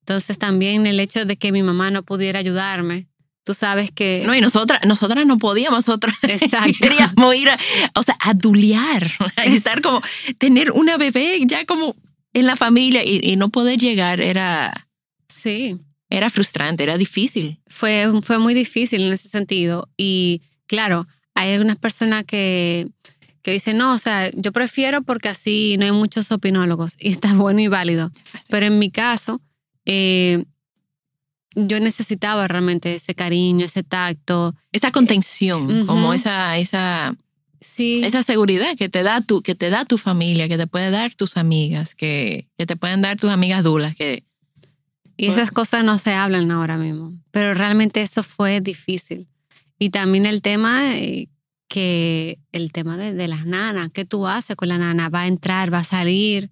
Entonces 0.00 0.38
también 0.38 0.86
el 0.86 1.00
hecho 1.00 1.24
de 1.24 1.36
que 1.36 1.50
mi 1.50 1.62
mamá 1.62 1.90
no 1.90 2.02
pudiera 2.04 2.38
ayudarme 2.38 3.08
Tú 3.46 3.54
sabes 3.54 3.92
que... 3.92 4.24
No, 4.26 4.34
y 4.34 4.40
nosotras, 4.40 4.80
nosotras 4.84 5.24
no 5.24 5.38
podíamos, 5.38 5.86
nosotras 5.86 6.16
queríamos 6.80 7.36
ir 7.36 7.48
a, 7.48 7.56
o 7.94 8.02
sea, 8.02 8.16
a 8.18 8.34
dulear, 8.34 9.08
a 9.36 9.44
estar 9.44 9.80
como, 9.82 10.02
tener 10.36 10.72
una 10.72 10.96
bebé 10.96 11.38
ya 11.46 11.64
como 11.64 11.94
en 12.32 12.44
la 12.44 12.56
familia 12.56 13.04
y, 13.04 13.20
y 13.22 13.36
no 13.36 13.50
poder 13.50 13.78
llegar 13.78 14.20
era, 14.20 14.74
Sí, 15.28 15.78
era 16.08 16.30
frustrante, 16.30 16.82
era 16.82 16.96
difícil. 16.98 17.58
fue, 17.66 18.10
fue 18.22 18.38
muy 18.38 18.54
difícil 18.54 19.02
en 19.02 19.12
ese 19.12 19.28
sentido. 19.28 19.88
Y 19.96 20.42
claro, 20.66 21.06
hay 21.34 21.52
algunas 21.52 21.76
personas 21.76 22.24
que, 22.24 22.88
que 23.42 23.52
dicen, 23.52 23.76
no, 23.78 23.94
o 23.94 23.98
sea, 23.98 24.30
yo 24.34 24.52
prefiero 24.52 25.02
porque 25.02 25.28
así 25.28 25.76
no 25.78 25.84
hay 25.84 25.92
muchos 25.92 26.30
opinólogos 26.32 26.94
y 26.98 27.08
está 27.10 27.34
bueno 27.34 27.60
y 27.60 27.68
válido. 27.68 28.10
Pero 28.48 28.66
en 28.66 28.78
mi 28.78 28.90
caso, 28.90 29.40
eh, 29.84 30.44
yo 31.54 31.80
necesitaba 31.80 32.46
realmente 32.48 32.94
ese 32.94 33.14
cariño, 33.14 33.64
ese 33.64 33.82
tacto. 33.82 34.54
Esa 34.72 34.90
contención, 34.92 35.64
Ujú. 35.80 35.86
como 35.86 36.12
esa, 36.12 36.58
esa, 36.58 37.16
Sí, 37.60 38.02
esa 38.04 38.22
seguridad 38.22 38.76
que 38.76 38.88
te 38.90 39.02
da 39.02 39.22
tu, 39.22 39.42
que 39.42 39.54
te 39.54 39.70
da 39.70 39.86
tu 39.86 39.96
familia, 39.96 40.48
que 40.48 40.58
te 40.58 40.66
puede 40.66 40.90
dar 40.90 41.14
tus 41.14 41.36
amigas, 41.38 41.94
que, 41.94 42.46
que 42.58 42.66
te 42.66 42.76
pueden 42.76 43.00
dar 43.00 43.16
tus 43.16 43.30
amigas 43.30 43.64
dulas, 43.64 43.96
que 43.96 44.25
y 45.16 45.26
esas 45.28 45.50
cosas 45.50 45.84
no 45.84 45.98
se 45.98 46.12
hablan 46.12 46.50
ahora 46.50 46.76
mismo. 46.76 47.14
Pero 47.30 47.54
realmente 47.54 48.02
eso 48.02 48.22
fue 48.22 48.60
difícil. 48.60 49.28
Y 49.78 49.90
también 49.90 50.26
el 50.26 50.42
tema 50.42 50.96
eh, 50.96 51.28
que 51.68 52.38
el 52.52 52.72
tema 52.72 52.96
de, 52.96 53.14
de 53.14 53.28
las 53.28 53.46
nanas, 53.46 53.90
¿qué 53.92 54.04
tú 54.04 54.26
haces 54.26 54.56
con 54.56 54.68
la 54.68 54.78
nana? 54.78 55.08
¿Va 55.08 55.22
a 55.22 55.26
entrar, 55.26 55.72
va 55.72 55.80
a 55.80 55.84
salir? 55.84 56.50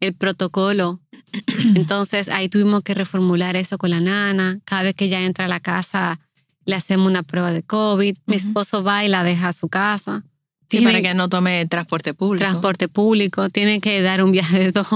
El 0.00 0.14
protocolo. 0.14 1.00
Entonces 1.76 2.28
ahí 2.28 2.48
tuvimos 2.48 2.82
que 2.82 2.94
reformular 2.94 3.56
eso 3.56 3.78
con 3.78 3.90
la 3.90 4.00
nana. 4.00 4.58
Cada 4.64 4.82
vez 4.82 4.94
que 4.94 5.06
ella 5.06 5.22
entra 5.24 5.44
a 5.46 5.48
la 5.48 5.60
casa, 5.60 6.20
le 6.64 6.76
hacemos 6.76 7.08
una 7.08 7.22
prueba 7.22 7.52
de 7.52 7.62
COVID. 7.62 8.16
Mi 8.26 8.36
esposo 8.36 8.82
va 8.82 9.04
y 9.04 9.08
la 9.08 9.24
deja 9.24 9.48
a 9.48 9.52
su 9.52 9.68
casa. 9.68 10.22
sí, 10.62 10.78
Tienen 10.78 10.88
para 10.88 11.02
que 11.02 11.14
no 11.14 11.28
tome 11.28 11.66
transporte 11.66 12.14
público. 12.14 12.40
transporte 12.44 12.88
público, 12.88 13.48
tiene 13.50 13.80
que 13.80 14.00
dar 14.02 14.22
un 14.22 14.32
viaje 14.32 14.58
de 14.58 14.72
dos, 14.72 14.88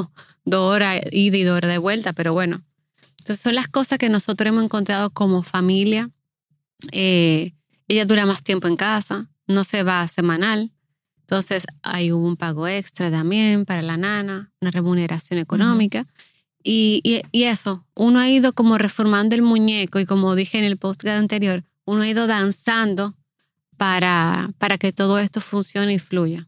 dos 0.45 0.75
horas 0.75 1.01
ida 1.13 1.37
y 1.37 1.43
dos 1.43 1.57
horas 1.57 1.71
de 1.71 1.79
vuelta, 1.79 2.13
pero 2.13 2.33
bueno. 2.33 2.63
Entonces 3.27 3.43
son 3.43 3.57
las 3.57 3.67
cosas 3.67 3.99
que 3.99 4.09
nosotros 4.09 4.47
hemos 4.47 4.63
encontrado 4.63 5.11
como 5.11 5.43
familia. 5.43 6.13
Eh, 6.93 7.55
ella 7.89 8.05
dura 8.05 8.25
más 8.25 8.45
tiempo 8.45 8.69
en 8.69 8.77
casa, 8.77 9.29
no 9.49 9.65
se 9.65 9.83
va 9.83 10.07
semanal. 10.07 10.71
Entonces 11.23 11.65
hay 11.83 12.13
un 12.13 12.37
pago 12.37 12.69
extra 12.69 13.11
también 13.11 13.65
para 13.65 13.83
la 13.83 13.97
nana, 13.97 14.53
una 14.61 14.71
remuneración 14.71 15.41
económica. 15.41 16.07
y, 16.63 17.01
y, 17.03 17.23
y 17.33 17.43
eso, 17.45 17.85
uno 17.97 18.21
ha 18.21 18.29
ido 18.29 18.53
como 18.53 18.79
reformando 18.79 19.35
el 19.35 19.43
muñeco 19.43 19.99
y 19.99 20.07
como 20.07 20.37
dije 20.37 20.59
en 20.59 20.65
el 20.65 20.77
podcast 20.77 21.19
anterior, 21.19 21.65
uno 21.85 22.03
ha 22.03 22.09
ido 22.09 22.29
danzando 22.29 23.17
para, 23.77 24.53
para 24.59 24.79
que 24.79 24.93
todo 24.93 25.19
esto 25.19 25.41
funcione 25.41 25.95
y 25.95 25.99
fluya. 25.99 26.47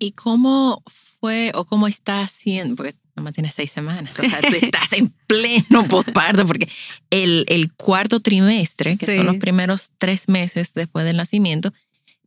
¿Y 0.00 0.12
cómo 0.12 0.82
fue 1.20 1.52
o 1.54 1.64
cómo 1.64 1.86
está 1.86 2.22
haciendo? 2.22 2.74
Porque 2.74 2.96
nomás 3.16 3.32
tienes 3.34 3.54
seis 3.54 3.70
semanas, 3.70 4.12
o 4.18 4.22
sea, 4.22 4.40
tú 4.40 4.54
estás 4.60 4.92
en 4.92 5.10
pleno 5.26 5.84
posparto, 5.88 6.44
porque 6.46 6.68
el, 7.10 7.44
el 7.48 7.72
cuarto 7.74 8.20
trimestre, 8.20 8.96
que 8.96 9.06
Sí. 9.06 9.16
son 9.16 9.26
los 9.26 9.36
primeros 9.36 9.92
tres 9.98 10.28
meses 10.28 10.74
después 10.74 11.04
del 11.04 11.16
nacimiento, 11.16 11.72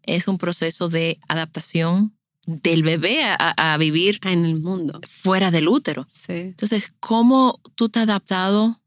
es 0.03 0.27
un 0.29 0.38
proceso 0.38 0.88
de 0.89 1.20
adaptación 1.27 2.13
del 2.46 2.84
bebé 2.84 3.24
a, 3.25 3.36
a- 3.74 3.77
vivir 3.77 4.22
en 4.24 4.46
el 4.46 4.60
mundo. 4.62 5.01
fuera 5.06 5.51
del 5.51 5.67
útero. 5.67 6.08
Sí. 6.13 6.34
Entonces, 6.34 6.94
¿cómo 7.01 7.60
tú 7.75 7.89
te 7.89 8.00
has 8.00 8.03
adaptado 8.08 8.82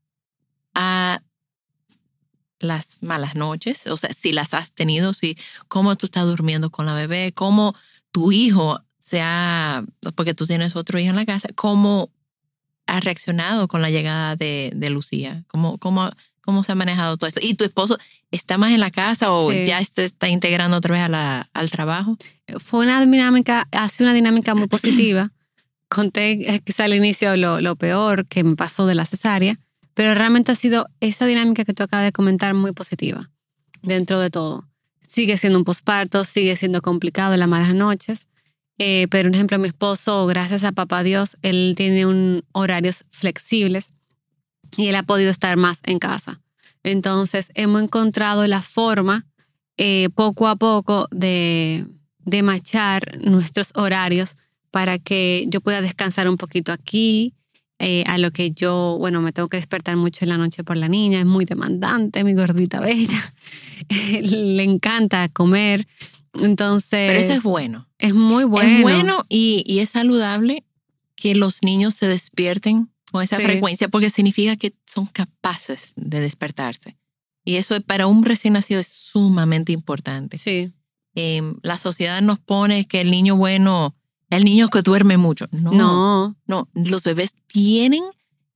a 0.75 1.21
las 2.61 3.03
malas 3.03 3.35
noches? 3.35 3.87
O 3.87 3.97
sea, 3.97 4.11
si 4.15 4.33
las 4.33 4.55
has 4.55 4.73
tenido, 4.73 5.13
si, 5.13 5.37
cómo 5.69 5.97
tú 5.97 6.07
estás 6.07 6.25
durmiendo 6.25 6.71
con 6.71 6.87
la 6.87 6.95
bebé, 6.95 7.33
cómo 7.33 7.75
tu 8.13 8.33
hijo 8.33 8.81
se 9.11 9.21
ha, 9.21 9.85
porque 10.15 10.35
tú 10.35 10.47
tienes 10.47 10.77
otro 10.77 10.99
hijo 10.99 11.11
en 11.11 11.17
la 11.17 11.27
casa, 11.27 11.49
cómo 11.57 12.11
ha 12.87 13.01
reaccionado 13.01 13.67
con 13.69 13.83
la 13.83 13.91
llegada 13.91 14.37
de, 14.37 14.73
de 14.75 14.91
Lucía, 14.91 15.45
cómo, 15.49 15.79
cómo, 15.79 16.11
cómo 16.43 16.63
se 16.65 16.73
ha 16.73 16.75
manejado 16.77 17.17
todo 17.17 17.29
eso. 17.29 17.41
¿Y 17.43 17.55
tu 17.55 17.65
esposo 17.65 17.99
está 18.31 18.57
más 18.59 18.73
en 18.73 18.81
la 18.81 18.91
casa 18.91 19.33
o 19.33 19.51
Sí. 19.51 19.65
ya 19.67 19.83
se 19.85 20.05
está 20.05 20.29
integrando 20.29 20.77
otra 20.77 20.95
vez 20.95 21.03
a 21.03 21.09
la, 21.09 21.49
al 21.53 21.71
trabajo? 21.71 22.17
Fue 22.59 22.81
una 22.85 23.05
dinámica, 23.05 23.67
ha 23.73 23.89
sido 23.89 24.07
una 24.07 24.15
dinámica 24.15 24.55
muy 24.55 24.69
positiva. 24.69 25.33
Conté 25.89 26.55
eh, 26.55 26.61
quizá 26.61 26.85
al 26.85 26.95
inicio 26.95 27.37
lo, 27.37 27.61
lo 27.61 27.75
peor 27.75 28.25
que 28.27 28.45
me 28.45 28.55
pasó 28.55 28.87
de 28.87 28.95
la 28.95 29.05
cesárea, 29.07 29.59
pero 29.95 30.15
realmente 30.15 30.53
ha 30.53 30.55
sido 30.57 30.87
esa 31.01 31.27
dinámica 31.27 31.65
que 31.65 31.75
tú 31.75 31.83
acabas 31.83 32.05
de 32.07 32.13
comentar 32.13 32.55
muy 32.55 32.71
positiva 32.73 33.31
dentro 33.83 34.21
de 34.21 34.31
todo. 34.31 34.69
Sigue 35.03 35.37
siendo 35.37 35.59
un 35.59 35.65
posparto, 35.65 36.25
sigue 36.25 36.55
siendo 36.55 36.81
complicado 36.81 37.37
las 37.37 37.49
malas 37.49 37.75
noches, 37.75 38.29
eh, 38.83 39.09
pero 39.11 39.29
un 39.29 39.35
ejemplo, 39.35 39.59
mi 39.59 39.69
esposo, 39.69 40.25
gracias 40.25 40.65
a 40.65 40.73
papá 40.73 41.03
Dios, 41.03 41.37
él 41.43 41.75
tiene 41.77 42.07
un 42.07 42.47
horarios 42.53 43.05
flexibles 43.11 43.93
y 44.75 44.87
él 44.87 44.97
ha 44.97 45.03
podido 45.03 45.31
estar 45.31 45.55
más 45.59 45.81
en 45.85 45.99
casa. 45.99 46.41
Entonces 46.83 47.51
hemos 47.55 47.83
encontrado 47.83 48.47
la 48.47 48.63
forma 48.63 49.27
eh, 49.77 50.09
poco 50.15 50.49
a 50.49 50.57
poco 50.57 51.09
de, 51.11 51.85
de 52.21 52.43
machar 52.43 53.19
nuestros 53.21 53.73
horarios 53.75 54.35
para 54.71 54.99
que 54.99 55.45
yo 55.49 55.61
pueda 55.61 55.83
descansar 55.83 56.27
un 56.27 56.39
poquito 56.39 56.73
aquí, 56.73 57.35
eh, 57.81 58.05
a 58.07 58.17
lo 58.17 58.31
que 58.31 58.53
yo, 58.53 58.97
bueno, 58.99 59.21
me 59.21 59.33
tengo 59.33 59.51
que 59.51 59.59
despertar 59.59 59.97
mucho 59.97 60.25
en 60.25 60.31
la 60.31 60.39
noche 60.39 60.65
por 60.65 60.79
la 60.79 60.89
niña, 60.89 61.19
es 61.19 61.27
muy 61.27 61.45
demandante, 61.45 62.25
mi 62.25 62.33
gordita 62.33 62.81
bella, 62.81 63.35
le 64.23 64.63
encanta 64.63 65.29
comer, 65.29 65.87
entonces 66.35 67.09
Pero 67.11 67.19
eso 67.21 67.33
es 67.33 67.43
bueno. 67.43 67.89
es 67.99 68.15
muy 68.15 68.45
bueno. 68.45 68.69
Es 68.77 68.83
bueno 68.83 69.27
y, 69.29 69.65
y 69.67 69.81
es 69.81 69.91
saludable 69.91 70.65
que 71.17 71.35
los 71.35 71.63
niños 71.63 71.95
se 71.95 72.07
despierten 72.07 72.91
con 73.13 73.23
esa 73.23 73.37
Sí. 73.39 73.43
frecuencia 73.45 73.89
porque 73.89 74.11
significa 74.11 74.57
que 74.57 74.75
son 74.87 75.07
capaces 75.07 75.93
de 75.97 76.21
despertarse. 76.21 76.97
Y 77.45 77.57
eso 77.57 77.75
es- 77.75 77.83
para 77.83 78.07
un 78.07 78.25
recién 78.25 78.55
nacido 78.55 78.81
es 78.81 78.87
sumamente 78.89 79.73
importante. 79.73 80.39
Sí, 80.39 80.73
Eh, 81.17 81.43
la 81.63 81.77
sociedad 81.77 82.23
nos 82.23 82.39
pone 82.39 82.87
que 82.87 83.01
el 83.01 83.11
niño 83.11 83.35
bueno, 83.35 83.97
el 84.31 84.45
niño 84.45 84.69
que 84.69 84.81
duerme 84.81 85.17
mucho. 85.17 85.49
No, 85.51 85.73
no, 85.73 86.37
no, 86.47 86.69
los 86.75 87.03
bebés 87.03 87.31
tienen 87.49 88.05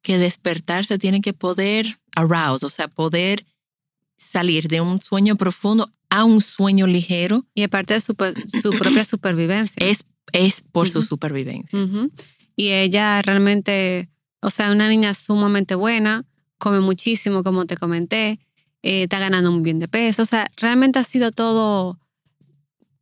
que 0.02 0.18
despertarse, 0.18 0.96
tienen 1.00 1.20
que 1.20 1.32
poder 1.32 1.98
arouse, 2.14 2.62
o 2.64 2.68
sea, 2.68 2.86
poder 2.86 3.44
salir 4.16 4.68
de 4.68 4.80
un 4.80 5.00
sueño 5.00 5.36
profundo 5.36 5.92
a 6.10 6.24
un 6.24 6.40
sueño 6.40 6.86
ligero. 6.86 7.46
y 7.54 7.62
aparte 7.62 7.94
de 7.94 8.00
su, 8.00 8.14
su 8.62 8.70
propia 8.70 9.04
supervivencia. 9.04 9.84
Es, 9.84 10.04
es 10.32 10.60
por 10.60 10.88
su 10.88 11.02
supervivencia. 11.02 11.78
Y 12.56 12.70
ella 12.70 13.20
realmente, 13.22 14.08
o 14.40 14.50
sea, 14.50 14.70
una 14.70 14.88
niña 14.88 15.14
sumamente 15.14 15.74
buena, 15.74 16.24
come 16.58 16.80
muchísimo, 16.80 17.42
como 17.42 17.66
te 17.66 17.76
comenté, 17.76 18.38
eh, 18.82 19.04
está 19.04 19.18
ganando 19.18 19.50
muy 19.50 19.62
bien 19.62 19.80
de 19.80 19.88
peso. 19.88 20.22
O 20.22 20.26
sea, 20.26 20.50
realmente 20.56 20.98
ha 20.98 21.04
sido 21.04 21.32
todo, 21.32 21.98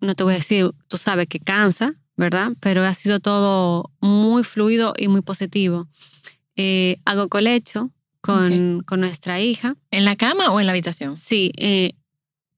no 0.00 0.14
te 0.14 0.24
voy 0.24 0.34
a 0.34 0.38
decir, 0.38 0.70
tú 0.88 0.96
sabes 0.96 1.26
que 1.26 1.38
cansa, 1.38 1.94
¿verdad? 2.16 2.52
Pero 2.60 2.84
ha 2.84 2.94
sido 2.94 3.20
todo 3.20 3.90
muy 4.00 4.42
fluido 4.44 4.94
y 4.96 5.08
muy 5.08 5.20
positivo. 5.20 5.86
Eh, 6.56 6.96
hago 7.04 7.28
colecho 7.28 7.90
con, 8.22 8.82
con 8.86 9.00
nuestra 9.00 9.40
hija. 9.40 9.76
¿En 9.90 10.06
la 10.06 10.16
cama 10.16 10.50
o 10.52 10.60
en 10.60 10.66
la 10.66 10.72
habitación? 10.72 11.16
Sí, 11.18 11.52
eh, 11.58 11.92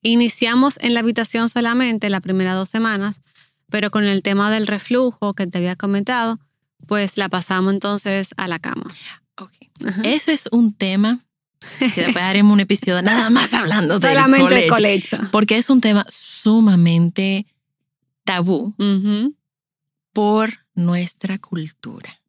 iniciamos 0.02 0.78
en 0.80 0.94
la 0.94 1.00
habitación 1.00 1.48
solamente 1.48 2.10
las 2.10 2.20
primeras 2.20 2.54
dos 2.54 2.68
semanas, 2.68 3.22
pero 3.70 3.90
con 3.90 4.04
el 4.04 4.22
tema 4.22 4.50
del 4.50 4.66
reflujo 4.68 5.34
que 5.34 5.46
te 5.48 5.58
había 5.58 5.74
comentado, 5.74 6.38
pues 6.86 7.16
la 7.16 7.28
pasamos 7.28 7.72
entonces 7.72 8.28
a 8.36 8.46
la 8.46 8.58
cama. 8.60 8.94
Ese 10.04 10.32
es 10.34 10.48
un 10.52 10.74
tema 10.74 11.24
que 11.78 11.86
después 12.02 12.16
haremos 12.22 12.52
un 12.52 12.60
episodio 12.60 13.02
nada 13.02 13.30
más 13.30 13.52
hablando 13.52 13.98
del 13.98 14.10
Solamente 14.10 14.64
el 14.64 14.70
colecho, 14.70 15.16
colecho. 15.16 15.30
porque 15.32 15.56
es 15.58 15.70
un 15.70 15.80
tema 15.80 16.06
sumamente 16.10 17.46
tabú 18.24 18.74
por 20.12 20.52
nuestra 20.74 21.38
cultura. 21.38 22.20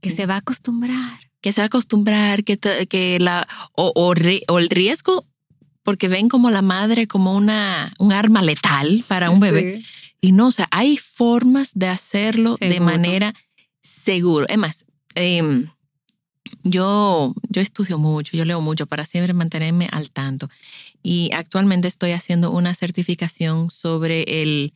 Que 0.00 0.10
se 0.10 0.26
va 0.26 0.34
a 0.34 0.38
acostumbrar. 0.38 1.23
Que 1.44 1.52
se 1.52 1.60
va 1.60 1.64
a 1.64 1.66
acostumbrar, 1.66 2.42
que, 2.42 2.56
que 2.88 3.18
la, 3.20 3.46
o, 3.74 3.92
o 3.94 4.58
el 4.58 4.70
riesgo, 4.70 5.26
porque 5.82 6.08
ven 6.08 6.30
como 6.30 6.50
la 6.50 6.62
madre 6.62 7.06
como 7.06 7.36
una, 7.36 7.92
un 7.98 8.12
arma 8.12 8.40
letal 8.40 9.04
para 9.06 9.28
un 9.28 9.40
bebé. 9.40 9.84
Y 10.22 10.32
no, 10.32 10.46
o 10.46 10.50
sea, 10.50 10.66
hay 10.70 10.96
formas 10.96 11.72
de 11.74 11.88
hacerlo 11.88 12.56
de 12.58 12.80
manera 12.80 13.34
segura. 13.82 14.46
Es 14.48 14.56
más, 14.56 14.86
em, 15.14 15.68
yo, 16.62 17.34
yo 17.50 17.60
estudio 17.60 17.98
mucho, 17.98 18.34
yo 18.34 18.46
leo 18.46 18.62
mucho 18.62 18.86
para 18.86 19.04
siempre 19.04 19.34
mantenerme 19.34 19.86
al 19.92 20.10
tanto. 20.10 20.48
Y 21.02 21.30
actualmente 21.34 21.88
estoy 21.88 22.12
haciendo 22.12 22.50
una 22.52 22.74
certificación 22.74 23.68
sobre 23.68 24.42
el 24.42 24.72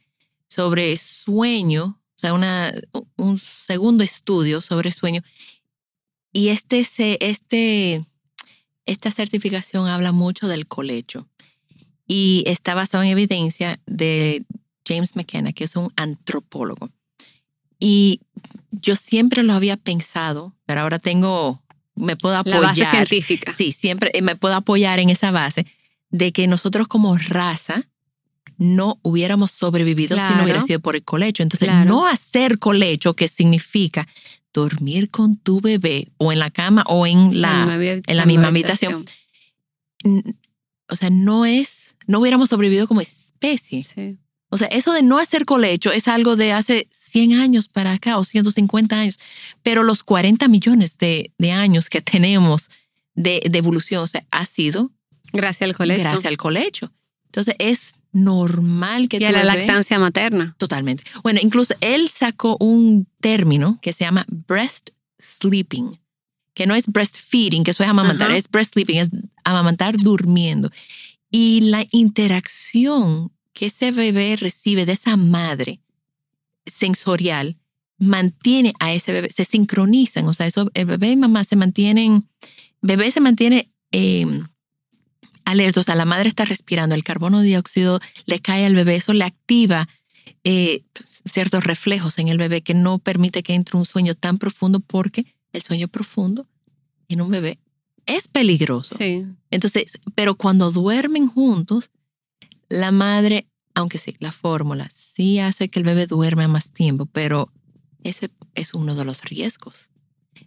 sobre 0.48 0.98
sueño, 0.98 1.98
o 2.16 2.18
sea, 2.18 2.34
una, 2.34 2.74
un 3.16 3.38
segundo 3.38 4.04
estudio 4.04 4.60
sobre 4.60 4.92
sueño. 4.92 5.22
Y 6.32 6.48
este, 6.48 6.86
este, 7.20 8.04
esta 8.86 9.10
certificación 9.10 9.88
habla 9.88 10.12
mucho 10.12 10.48
del 10.48 10.66
colecho 10.66 11.26
y 12.06 12.44
está 12.46 12.74
basado 12.74 13.04
en 13.04 13.10
evidencia 13.10 13.78
de 13.86 14.44
James 14.86 15.16
McKenna, 15.16 15.52
que 15.52 15.64
es 15.64 15.76
un 15.76 15.92
antropólogo. 15.96 16.90
Y 17.78 18.20
yo 18.70 18.96
siempre 18.96 19.42
lo 19.42 19.52
había 19.52 19.76
pensado, 19.76 20.54
pero 20.66 20.80
ahora 20.80 20.98
tengo, 20.98 21.62
me 21.94 22.16
puedo 22.16 22.36
apoyar. 22.36 22.60
La 22.60 22.68
base 22.68 22.84
científica. 22.90 23.52
Sí, 23.56 23.72
siempre 23.72 24.10
me 24.22 24.36
puedo 24.36 24.54
apoyar 24.54 24.98
en 24.98 25.10
esa 25.10 25.30
base 25.30 25.66
de 26.10 26.32
que 26.32 26.46
nosotros 26.46 26.88
como 26.88 27.16
raza 27.16 27.86
no 28.56 28.98
hubiéramos 29.02 29.52
sobrevivido 29.52 30.16
si 30.16 30.34
no 30.34 30.42
hubiera 30.42 30.62
sido 30.62 30.80
por 30.80 30.96
el 30.96 31.04
colecho. 31.04 31.42
Entonces, 31.42 31.68
no 31.86 32.06
hacer 32.06 32.58
colecho, 32.58 33.14
que 33.14 33.28
significa 33.28 34.08
dormir 34.58 35.10
con 35.10 35.36
tu 35.36 35.60
bebé 35.60 36.08
o 36.18 36.32
en 36.32 36.38
la 36.38 36.50
cama 36.50 36.84
o 36.86 37.06
en 37.06 37.40
la, 37.40 37.74
en 38.06 38.16
la 38.16 38.26
misma 38.26 38.48
habitación. 38.48 39.04
O 40.88 40.96
sea, 40.96 41.10
no 41.10 41.46
es, 41.46 41.96
no 42.06 42.20
hubiéramos 42.20 42.48
sobrevivido 42.48 42.86
como 42.86 43.00
especie. 43.00 43.82
Sí. 43.82 44.18
O 44.50 44.56
sea, 44.56 44.68
eso 44.68 44.92
de 44.92 45.02
no 45.02 45.18
hacer 45.18 45.44
colecho 45.44 45.92
es 45.92 46.08
algo 46.08 46.36
de 46.36 46.52
hace 46.52 46.88
100 46.90 47.34
años 47.34 47.68
para 47.68 47.92
acá 47.92 48.16
o 48.16 48.24
150 48.24 48.98
años, 48.98 49.18
pero 49.62 49.82
los 49.82 50.02
40 50.02 50.48
millones 50.48 50.96
de, 50.96 51.32
de 51.36 51.52
años 51.52 51.90
que 51.90 52.00
tenemos 52.00 52.68
de, 53.14 53.42
de, 53.48 53.58
evolución, 53.58 54.02
o 54.02 54.06
sea, 54.06 54.24
ha 54.30 54.46
sido 54.46 54.90
gracias 55.32 55.68
al 55.68 55.76
colecho. 55.76 56.00
Gracias 56.00 56.26
al 56.26 56.36
colecho. 56.38 56.92
Entonces 57.26 57.54
es 57.58 57.94
normal 58.12 59.08
que... 59.08 59.18
Y 59.18 59.24
a 59.24 59.32
la 59.32 59.44
lactancia 59.44 59.98
materna. 59.98 60.54
Totalmente. 60.58 61.04
Bueno, 61.22 61.40
incluso 61.42 61.74
él 61.80 62.08
sacó 62.08 62.56
un 62.60 63.06
término 63.20 63.78
que 63.82 63.92
se 63.92 64.04
llama 64.04 64.24
breast 64.28 64.90
sleeping, 65.18 65.98
que 66.54 66.66
no 66.66 66.74
es 66.74 66.86
breastfeeding, 66.86 67.64
que 67.64 67.72
eso 67.72 67.82
es 67.82 67.88
amamantar, 67.88 68.30
es 68.30 68.48
breast 68.48 68.72
sleeping, 68.72 68.98
es 68.98 69.10
amamantar 69.44 69.96
durmiendo. 69.96 70.70
Y 71.30 71.60
la 71.62 71.86
interacción 71.90 73.32
que 73.52 73.66
ese 73.66 73.92
bebé 73.92 74.36
recibe 74.36 74.86
de 74.86 74.92
esa 74.92 75.16
madre 75.16 75.80
sensorial 76.66 77.56
mantiene 77.98 78.74
a 78.78 78.92
ese 78.92 79.12
bebé, 79.12 79.30
se 79.30 79.44
sincronizan, 79.44 80.26
o 80.26 80.32
sea, 80.32 80.46
eso, 80.46 80.70
el 80.74 80.86
bebé 80.86 81.10
y 81.10 81.16
mamá 81.16 81.44
se 81.44 81.56
mantienen, 81.56 82.28
bebé 82.80 83.10
se 83.10 83.20
mantiene 83.20 83.72
eh, 83.90 84.26
alerta, 85.50 85.80
o 85.80 85.82
sea, 85.82 85.94
la 85.94 86.04
madre 86.04 86.28
está 86.28 86.44
respirando, 86.44 86.94
el 86.94 87.04
carbono 87.04 87.40
dióxido 87.42 88.00
le 88.26 88.40
cae 88.40 88.66
al 88.66 88.74
bebé, 88.74 88.96
eso 88.96 89.12
le 89.12 89.24
activa 89.24 89.88
eh, 90.44 90.82
ciertos 91.24 91.64
reflejos 91.64 92.18
en 92.18 92.28
el 92.28 92.38
bebé 92.38 92.62
que 92.62 92.74
no 92.74 92.98
permite 92.98 93.42
que 93.42 93.54
entre 93.54 93.76
un 93.76 93.84
sueño 93.84 94.14
tan 94.14 94.38
profundo 94.38 94.80
porque 94.80 95.26
el 95.52 95.62
sueño 95.62 95.88
profundo 95.88 96.46
en 97.08 97.20
un 97.20 97.30
bebé 97.30 97.58
es 98.06 98.28
peligroso. 98.28 98.96
Sí. 98.98 99.26
Entonces, 99.50 99.98
pero 100.14 100.34
cuando 100.34 100.70
duermen 100.70 101.28
juntos, 101.28 101.90
la 102.68 102.90
madre, 102.90 103.46
aunque 103.74 103.98
sí, 103.98 104.16
la 104.18 104.32
fórmula 104.32 104.90
sí 104.92 105.38
hace 105.38 105.68
que 105.68 105.78
el 105.78 105.84
bebé 105.84 106.06
duerma 106.06 106.48
más 106.48 106.72
tiempo, 106.72 107.06
pero 107.06 107.50
ese 108.02 108.30
es 108.54 108.74
uno 108.74 108.94
de 108.94 109.04
los 109.04 109.22
riesgos. 109.22 109.90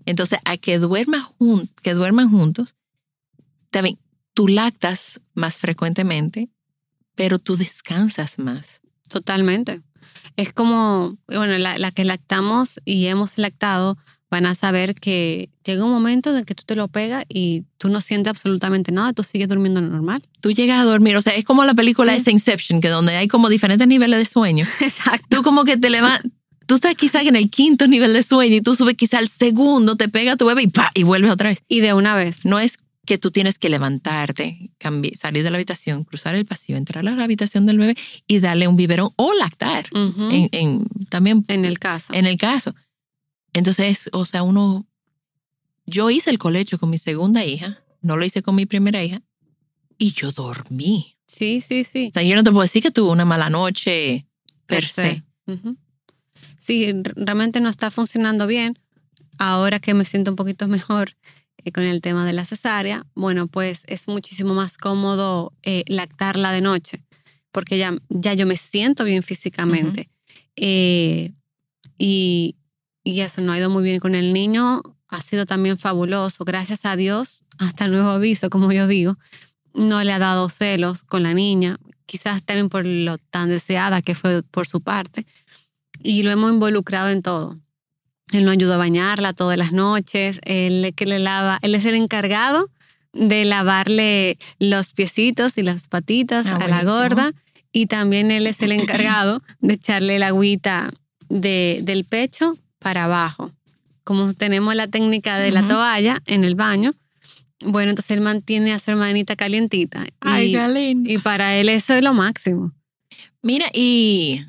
Entonces, 0.06 0.40
a 0.46 0.58
que, 0.58 0.80
duerma 0.80 1.32
que 1.82 1.94
duerman 1.94 2.30
juntos, 2.30 2.76
también 3.70 4.00
tú 4.34 4.48
lactas 4.48 5.22
más 5.34 5.56
frecuentemente, 5.56 6.50
pero 7.16 7.40
tú 7.40 7.56
descansas 7.56 8.40
más. 8.40 8.82
Totalmente. 9.08 9.82
Es 10.38 10.54
como, 10.54 11.18
bueno, 11.28 11.58
la, 11.58 11.92
que 11.92 12.06
lactamos 12.06 12.80
y 12.86 13.08
hemos 13.08 13.38
lactado 13.38 13.98
van 14.30 14.46
a 14.46 14.56
saber 14.56 14.96
que 14.96 15.50
llega 15.66 15.84
un 15.84 15.92
momento 15.92 16.36
en 16.36 16.46
que 16.46 16.56
tú 16.56 16.64
te 16.66 16.76
lo 16.76 16.88
pegas 16.88 17.26
y 17.28 17.66
tú 17.78 17.90
no 17.90 18.00
sientes 18.00 18.32
absolutamente 18.32 18.94
nada, 18.94 19.12
tú 19.12 19.24
sigues 19.24 19.50
durmiendo 19.50 19.82
normal. 19.82 20.24
Tú 20.40 20.52
llegas 20.52 20.80
a 20.80 20.86
dormir, 20.86 21.18
o 21.18 21.22
sea, 21.22 21.36
es 21.36 21.44
como 21.44 21.66
la 21.66 21.74
película 21.74 22.14
de 22.14 22.32
Inception, 22.32 22.80
que 22.80 22.88
donde 22.88 23.18
hay 23.18 23.28
como 23.28 23.50
diferentes 23.50 23.88
niveles 23.88 24.20
de 24.20 24.26
sueño. 24.26 24.66
Exacto. 24.80 25.28
Tú 25.30 25.44
como 25.44 25.66
que 25.66 25.76
te 25.76 25.90
levantas, 25.90 26.32
tú 26.66 26.76
estás 26.76 26.96
quizá 26.96 27.22
en 27.22 27.36
el 27.36 27.50
quinto 27.50 27.88
nivel 27.88 28.14
de 28.14 28.24
sueño 28.24 28.56
y 28.56 28.62
tú 28.62 28.74
subes 28.74 28.96
quizá 28.96 29.18
al 29.18 29.28
segundo, 29.28 29.98
te 29.98 30.08
pega 30.08 30.38
tu 30.38 30.46
bebé 30.46 30.64
y 30.64 30.68
pa, 30.68 30.90
y 30.94 31.04
vuelves 31.04 31.30
otra 31.30 31.50
vez. 31.50 31.62
Y 31.68 31.82
de 31.82 31.94
una 31.94 32.16
vez. 32.16 32.46
No 32.46 32.60
es 32.60 32.78
que 33.06 33.18
tú 33.18 33.32
tienes 33.32 33.58
que 33.58 33.70
levantarte, 33.70 34.72
salir 35.16 35.44
de 35.44 35.50
la 35.50 35.58
habitación, 35.58 36.04
cruzar 36.04 36.36
el 36.36 36.46
pasillo, 36.46 36.78
entrar 36.78 37.08
a 37.08 37.16
la 37.16 37.24
habitación 37.24 37.66
del 37.66 37.80
bebé 37.80 37.96
y 38.28 38.40
darle 38.40 38.68
un 38.68 38.76
biberón 38.76 39.10
o 39.16 39.34
lactar. 39.34 39.88
en, 39.94 40.86
también 41.10 41.44
en 41.48 41.66
el 41.66 41.80
caso. 41.80 42.14
En 42.14 42.26
el 42.26 42.38
caso. 42.38 42.76
Entonces, 43.54 44.10
o 44.14 44.26
sea, 44.26 44.44
uno, 44.44 44.86
yo 45.86 46.10
hice 46.10 46.30
el 46.30 46.38
colecho 46.38 46.78
con 46.78 46.90
mi 46.90 46.98
segunda 46.98 47.44
hija, 47.44 47.84
no 48.02 48.18
lo 48.18 48.26
hice 48.26 48.42
con 48.42 48.56
mi 48.56 48.66
primera 48.66 49.04
hija 49.04 49.22
y 49.98 50.12
yo 50.14 50.32
dormí. 50.32 51.18
Sí, 51.28 51.62
sí, 51.62 51.84
sí. 51.84 52.10
O 52.10 52.14
sea, 52.14 52.24
yo 52.24 52.36
no 52.36 52.44
te 52.44 52.52
puedo 52.52 52.62
decir 52.62 52.84
que 52.84 52.92
tuve 52.92 53.12
una 53.12 53.26
mala 53.26 53.50
noche 53.50 54.28
per, 54.66 54.86
se. 54.86 55.24
Sí, 56.60 56.94
realmente 57.16 57.60
no 57.62 57.70
está 57.70 57.90
funcionando 57.90 58.48
bien. 58.48 58.78
Ahora 59.38 59.80
que 59.80 59.94
me 59.94 60.06
siento 60.06 60.30
un 60.30 60.36
poquito 60.36 60.68
mejor, 60.68 61.16
eh, 61.64 61.72
con 61.72 61.84
el 61.84 62.02
tema 62.02 62.26
de 62.26 62.34
la 62.34 62.46
cesárea, 62.46 63.06
bueno, 63.16 63.48
pues 63.48 63.84
es 63.88 64.08
muchísimo 64.08 64.54
más 64.54 64.78
cómodo 64.78 65.54
eh, 65.64 65.84
lactarla 65.88 66.52
de 66.52 66.62
noche, 66.62 67.04
porque 67.52 67.78
ya, 67.78 67.94
ya 68.10 68.34
yo 68.34 68.46
me 68.46 68.58
siento 68.58 69.04
bien 69.04 69.24
físicamente. 69.24 70.10
Eh, 70.56 71.32
y, 71.98 72.56
y 73.04 73.22
eso 73.22 73.42
no 73.42 73.52
ha 73.52 73.58
ido 73.58 73.70
muy 73.70 73.84
bien 73.84 74.00
con 74.00 74.16
el 74.16 74.34
niño, 74.34 74.82
ha 75.08 75.22
sido 75.22 75.46
también 75.46 75.78
fabuloso, 75.78 76.46
gracias 76.46 76.86
a 76.86 76.96
Dios, 76.96 77.44
hasta 77.58 77.86
el 77.86 77.92
nuevo 77.92 78.10
aviso, 78.10 78.50
como 78.50 78.72
yo 78.72 78.88
digo, 78.88 79.18
no 79.74 80.04
le 80.04 80.14
ha 80.14 80.20
dado 80.20 80.50
celos 80.50 81.04
con 81.04 81.24
la 81.24 81.34
niña, 81.34 81.78
quizás 82.06 82.44
también 82.44 82.70
por 82.70 82.86
lo 82.86 83.18
tan 83.18 83.50
deseada 83.50 84.02
que 84.02 84.16
fue 84.16 84.44
por 84.44 84.68
su 84.68 84.82
parte, 84.82 85.26
y 86.00 86.24
lo 86.24 86.32
hemos 86.32 86.52
involucrado 86.52 87.10
en 87.10 87.22
todo. 87.22 87.60
Él 88.32 88.46
nos 88.46 88.54
ayuda 88.54 88.76
a 88.76 88.78
bañarla 88.78 89.34
todas 89.34 89.58
las 89.58 89.72
noches, 89.74 90.40
él 90.44 90.94
que 90.96 91.06
le 91.06 91.20
lava, 91.20 91.60
él 91.62 91.76
es 91.76 91.86
el 91.86 91.96
encargado 91.96 92.70
de 93.14 93.44
lavarle 93.46 94.38
los 94.60 94.94
piecitos 94.94 95.58
y 95.58 95.64
las 95.64 95.88
patitas 95.88 96.48
ah, 96.48 96.56
a 96.56 96.68
la 96.68 96.84
gorda 96.84 97.34
y 97.74 97.88
también 97.88 98.32
él 98.32 98.48
es 98.48 98.62
el 98.62 98.72
encargado 98.72 99.42
de 99.60 99.74
echarle 99.74 100.20
la 100.20 100.28
agüita 100.28 100.92
de, 101.30 101.80
del 101.84 102.06
pecho 102.06 102.58
para 102.80 103.06
abajo. 103.06 103.52
Como 104.04 104.34
tenemos 104.34 104.76
la 104.76 104.88
técnica 104.88 105.38
de 105.38 105.52
la 105.52 105.66
toalla 105.68 106.22
en 106.26 106.44
el 106.44 106.56
baño, 106.56 106.94
bueno, 107.64 107.92
entonces 107.92 108.12
él 108.12 108.22
mantiene 108.22 108.74
a 108.74 108.80
su 108.80 108.92
hermanita 108.92 109.36
calientita. 109.36 110.04
Ay, 110.20 110.56
y, 110.56 111.14
y 111.14 111.18
para 111.20 111.56
él 111.56 111.70
eso 111.70 111.94
es 111.94 112.02
lo 112.02 112.14
máximo. 112.14 112.72
Mira, 113.44 113.68
y 113.74 114.42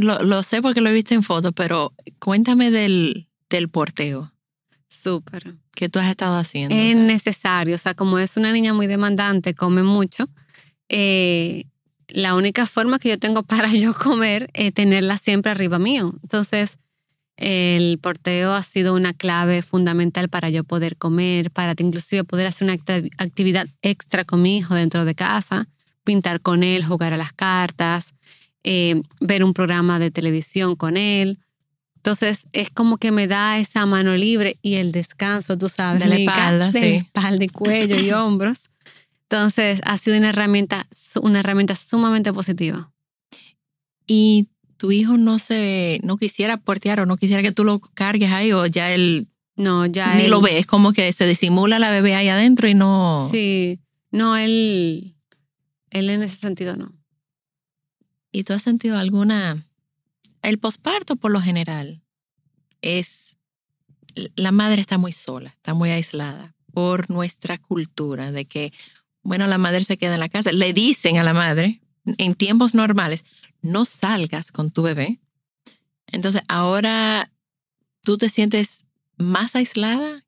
lo, 0.00 0.42
sé 0.42 0.62
porque 0.62 0.80
lo 0.80 0.90
he 0.90 0.94
visto 0.94 1.14
en 1.14 1.22
fotos, 1.22 1.52
pero 1.54 1.92
cuéntame 2.18 2.70
del, 2.70 3.28
del 3.48 3.68
porteo. 3.68 4.32
Súper. 4.88 5.54
¿Qué 5.74 5.88
tú 5.88 5.98
has 5.98 6.08
estado 6.08 6.36
haciendo? 6.36 6.74
Es 6.74 6.96
necesario, 6.96 7.76
o 7.76 7.78
sea, 7.78 7.94
como 7.94 8.18
es 8.18 8.36
una 8.36 8.52
niña 8.52 8.74
muy 8.74 8.86
demandante, 8.86 9.54
come 9.54 9.82
mucho, 9.82 10.28
eh, 10.88 11.64
la 12.08 12.34
única 12.34 12.66
forma 12.66 12.98
que 12.98 13.10
yo 13.10 13.18
tengo 13.18 13.42
para 13.44 13.68
yo 13.72 13.94
comer 13.94 14.50
es 14.54 14.72
tenerla 14.72 15.18
siempre 15.18 15.52
arriba 15.52 15.78
mío. 15.78 16.14
Entonces, 16.22 16.78
el 17.36 17.98
porteo 18.00 18.54
ha 18.54 18.62
sido 18.64 18.94
una 18.94 19.12
clave 19.12 19.62
fundamental 19.62 20.28
para 20.28 20.50
yo 20.50 20.64
poder 20.64 20.96
comer, 20.96 21.52
para 21.52 21.74
inclusive 21.78 22.24
poder 22.24 22.48
hacer 22.48 22.64
una 22.64 22.76
actividad 23.18 23.68
extra 23.80 24.24
con 24.24 24.42
mi 24.42 24.58
hijo 24.58 24.74
dentro 24.74 25.04
de 25.04 25.14
casa, 25.14 25.68
pintar 26.02 26.40
con 26.40 26.64
él, 26.64 26.84
jugar 26.84 27.12
a 27.12 27.16
las 27.16 27.32
cartas, 27.32 28.14
eh, 28.70 29.00
ver 29.22 29.44
un 29.44 29.54
programa 29.54 29.98
de 29.98 30.10
televisión 30.10 30.76
con 30.76 30.98
él. 30.98 31.38
Entonces 31.96 32.48
es 32.52 32.68
como 32.68 32.98
que 32.98 33.12
me 33.12 33.26
da 33.26 33.58
esa 33.58 33.86
mano 33.86 34.14
libre 34.14 34.58
y 34.60 34.74
el 34.74 34.92
descanso, 34.92 35.56
tú 35.56 35.70
sabes, 35.70 36.02
de 36.02 36.08
la 36.08 36.16
espalda, 36.16 36.70
de 36.72 36.96
espalda 36.96 37.42
y 37.42 37.48
cuello 37.48 37.98
y 37.98 38.10
hombros. 38.12 38.68
Entonces 39.22 39.80
ha 39.84 39.96
sido 39.96 40.18
una 40.18 40.28
herramienta, 40.28 40.86
una 41.22 41.40
herramienta 41.40 41.76
sumamente 41.76 42.30
positiva. 42.30 42.92
¿Y 44.06 44.48
tu 44.76 44.92
hijo 44.92 45.16
no 45.16 45.38
se, 45.38 45.98
no 46.04 46.18
quisiera 46.18 46.58
portear 46.58 47.00
o 47.00 47.06
no 47.06 47.16
quisiera 47.16 47.42
que 47.42 47.52
tú 47.52 47.64
lo 47.64 47.80
cargues 47.80 48.32
ahí 48.32 48.52
o 48.52 48.66
ya 48.66 48.92
él 48.92 49.28
no, 49.56 49.86
ya 49.86 50.14
ni 50.14 50.26
lo 50.26 50.42
ves, 50.42 50.66
como 50.66 50.92
que 50.92 51.10
se 51.14 51.26
disimula 51.26 51.78
la 51.78 51.90
bebé 51.90 52.14
ahí 52.14 52.28
adentro 52.28 52.68
y 52.68 52.74
no. 52.74 53.26
Sí, 53.32 53.80
no, 54.10 54.36
él, 54.36 55.14
él 55.88 56.10
en 56.10 56.22
ese 56.22 56.36
sentido 56.36 56.76
no. 56.76 56.97
¿Y 58.38 58.44
tú 58.44 58.52
has 58.52 58.62
sentido 58.62 58.96
alguna... 58.96 59.60
El 60.42 60.58
posparto 60.58 61.16
por 61.16 61.32
lo 61.32 61.40
general 61.40 62.02
es... 62.82 63.36
La 64.36 64.52
madre 64.52 64.80
está 64.80 64.96
muy 64.96 65.10
sola, 65.10 65.50
está 65.50 65.74
muy 65.74 65.90
aislada 65.90 66.54
por 66.72 67.10
nuestra 67.10 67.58
cultura 67.58 68.30
de 68.30 68.44
que, 68.44 68.72
bueno, 69.24 69.48
la 69.48 69.58
madre 69.58 69.82
se 69.82 69.96
queda 69.96 70.14
en 70.14 70.20
la 70.20 70.28
casa. 70.28 70.52
Le 70.52 70.72
dicen 70.72 71.18
a 71.18 71.24
la 71.24 71.34
madre, 71.34 71.80
en 72.04 72.34
tiempos 72.36 72.74
normales, 72.74 73.24
no 73.60 73.84
salgas 73.84 74.52
con 74.52 74.70
tu 74.70 74.82
bebé. 74.82 75.18
Entonces, 76.06 76.42
ahora 76.46 77.32
tú 78.02 78.18
te 78.18 78.28
sientes 78.28 78.84
más 79.16 79.56
aislada 79.56 80.24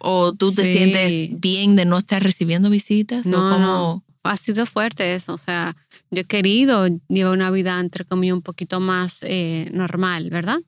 ¿O 0.00 0.34
tú 0.34 0.52
te 0.52 0.64
Sí. 0.64 0.72
sientes 0.76 1.40
bien 1.40 1.76
de 1.76 1.84
no 1.86 1.96
estar 1.96 2.22
recibiendo 2.22 2.68
visitas? 2.68 3.24
No, 3.24 3.38
¿O 3.38 3.50
cómo? 3.52 3.58
no. 3.58 4.04
Ha 4.24 4.36
sido 4.36 4.66
fuerte 4.66 5.14
eso. 5.14 5.34
O 5.34 5.38
sea, 5.38 5.76
yo 6.10 6.20
he 6.22 6.24
querido 6.24 6.86
llevar 7.08 7.32
una 7.32 7.50
vida, 7.50 7.78
entre 7.80 8.04
comillas, 8.04 8.36
un 8.36 8.42
poquito 8.42 8.80
más 8.80 9.18
eh, 9.22 9.70
normal, 9.72 10.30
¿verdad? 10.30 10.60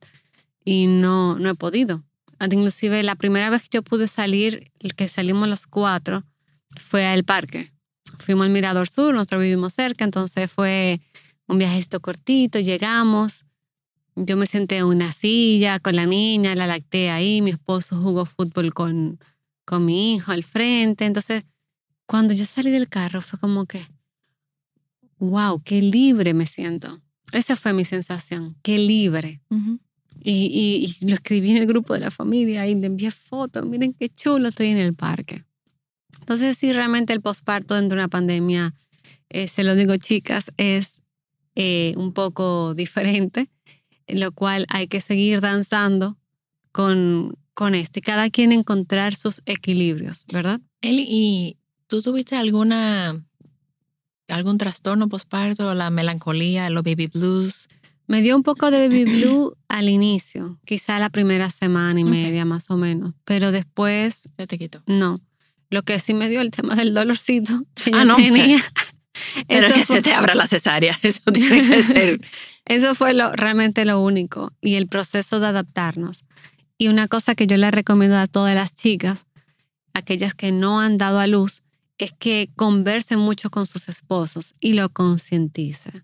Y 0.63 0.87
no, 0.87 1.37
no 1.39 1.49
he 1.49 1.55
podido. 1.55 2.03
Inclusive 2.39 3.01
la 3.03 3.15
primera 3.15 3.49
vez 3.49 3.63
que 3.63 3.77
yo 3.77 3.81
pude 3.81 4.07
salir, 4.07 4.71
que 4.95 5.07
salimos 5.07 5.47
los 5.47 5.67
cuatro, 5.67 6.23
fue 6.75 7.05
al 7.05 7.23
parque. 7.23 7.71
Fuimos 8.19 8.45
al 8.45 8.51
Mirador 8.51 8.89
Sur, 8.89 9.13
nosotros 9.13 9.41
vivimos 9.41 9.73
cerca, 9.73 10.03
entonces 10.03 10.51
fue 10.51 11.01
un 11.47 11.57
viajecito 11.57 11.99
cortito, 12.01 12.59
llegamos. 12.59 13.45
Yo 14.15 14.37
me 14.37 14.45
senté 14.45 14.77
en 14.77 14.85
una 14.85 15.11
silla 15.11 15.79
con 15.79 15.95
la 15.95 16.05
niña, 16.05 16.55
la 16.55 16.67
lacté 16.67 17.09
ahí, 17.09 17.41
mi 17.41 17.51
esposo 17.51 18.01
jugó 18.01 18.25
fútbol 18.25 18.73
con, 18.73 19.19
con 19.65 19.85
mi 19.85 20.15
hijo 20.15 20.31
al 20.31 20.43
frente. 20.43 21.05
Entonces, 21.05 21.43
cuando 22.05 22.33
yo 22.33 22.45
salí 22.45 22.71
del 22.71 22.87
carro 22.89 23.21
fue 23.21 23.39
como 23.39 23.65
que, 23.65 23.81
wow, 25.19 25.61
qué 25.63 25.81
libre 25.81 26.33
me 26.33 26.45
siento. 26.45 27.01
Esa 27.31 27.55
fue 27.55 27.73
mi 27.73 27.85
sensación, 27.85 28.55
qué 28.61 28.77
libre. 28.77 29.41
Ujú. 29.49 29.79
Y, 30.23 30.31
y- 30.47 30.85
y 31.03 31.09
lo 31.09 31.15
escribí 31.15 31.51
en 31.51 31.57
el 31.57 31.67
grupo 31.67 31.93
de 31.93 31.99
la 31.99 32.11
familia 32.11 32.67
y 32.67 32.75
le 32.75 32.87
envié 32.87 33.11
fotos, 33.11 33.65
miren 33.65 33.93
qué 33.93 34.09
chulo 34.09 34.47
estoy 34.49 34.67
en 34.67 34.77
el 34.77 34.93
parque. 34.93 35.43
Entonces, 36.21 36.57
sí, 36.57 36.71
realmente 36.71 37.13
el 37.13 37.21
posparto 37.21 37.75
dentro 37.75 37.97
de 37.97 38.03
una 38.03 38.07
pandemia, 38.07 38.73
eh, 39.29 39.47
se 39.47 39.63
lo 39.63 39.75
digo 39.75 39.95
chicas, 39.97 40.51
es 40.57 41.03
eh, 41.55 41.93
un 41.97 42.13
poco 42.13 42.73
diferente, 42.75 43.49
en 44.07 44.19
lo 44.19 44.31
cual 44.31 44.65
hay 44.69 44.87
que 44.87 45.01
seguir 45.01 45.41
danzando 45.41 46.17
con, 46.71 47.37
con 47.53 47.75
esto 47.75 47.99
y 47.99 48.01
cada 48.01 48.29
quien 48.29 48.51
encontrar 48.51 49.15
sus 49.15 49.41
equilibrios, 49.45 50.25
¿verdad? 50.31 50.61
Eli, 50.81 51.05
¿y 51.07 51.57
tú 51.87 52.01
tuviste 52.01 52.35
alguna 52.35 53.15
algún 54.29 54.57
trastorno 54.57 55.07
postparto, 55.07 55.73
la 55.75 55.89
melancolía, 55.89 56.69
los 56.69 56.83
baby 56.83 57.07
blues? 57.07 57.67
Me 58.07 58.21
dio 58.21 58.35
un 58.35 58.43
poco 58.43 58.71
de 58.71 58.87
baby 58.87 59.05
blue 59.05 59.55
al 59.67 59.89
inicio, 59.89 60.59
quizá 60.65 60.99
la 60.99 61.09
primera 61.09 61.49
semana 61.49 61.99
y 61.99 62.03
Ok. 62.03 62.09
media 62.09 62.45
más 62.45 62.69
o 62.71 62.77
menos, 62.77 63.13
pero 63.23 63.51
después 63.51 64.29
Se 64.37 64.47
te 64.47 64.57
quitó. 64.57 64.81
no. 64.87 65.19
Lo 65.71 65.81
que 65.81 65.97
sí 65.99 66.13
me 66.13 66.29
dio 66.29 66.41
el 66.41 66.51
tema 66.51 66.75
del 66.75 66.93
dolorcito 66.93 67.51
que 67.83 67.89
Ah, 67.93 67.99
yo 67.99 68.05
no, 68.05 68.15
tenía. 68.17 68.63
Pero 69.47 69.67
Eso 69.67 69.75
que 69.75 69.85
fue, 69.85 69.95
se 69.97 70.01
te 70.03 70.13
abra 70.13 70.35
la 70.35 70.45
cesárea, 70.47 70.97
eso 71.03 71.31
tiene 71.33 71.67
que 71.67 71.81
ser. 71.83 72.21
eso 72.65 72.93
fue 72.95 73.13
lo, 73.13 73.31
realmente 73.33 73.83
lo 73.85 73.99
único 74.01 74.51
y 74.61 74.75
el 74.75 74.87
proceso 74.87 75.39
de 75.39 75.47
adaptarnos. 75.47 76.23
Y 76.77 76.89
una 76.89 77.07
cosa 77.07 77.33
que 77.33 77.47
yo 77.47 77.57
le 77.57 77.71
recomiendo 77.71 78.17
a 78.17 78.27
todas 78.27 78.53
las 78.55 78.75
chicas, 78.75 79.25
aquellas 79.93 80.33
que 80.33 80.51
no 80.51 80.79
han 80.81 80.97
dado 80.97 81.19
a 81.19 81.27
luz, 81.27 81.63
es 81.97 82.11
que 82.13 82.49
conversen 82.55 83.19
mucho 83.19 83.49
con 83.49 83.65
sus 83.65 83.89
esposos 83.89 84.55
y 84.59 84.73
lo 84.73 84.89
concienticen. 84.89 86.03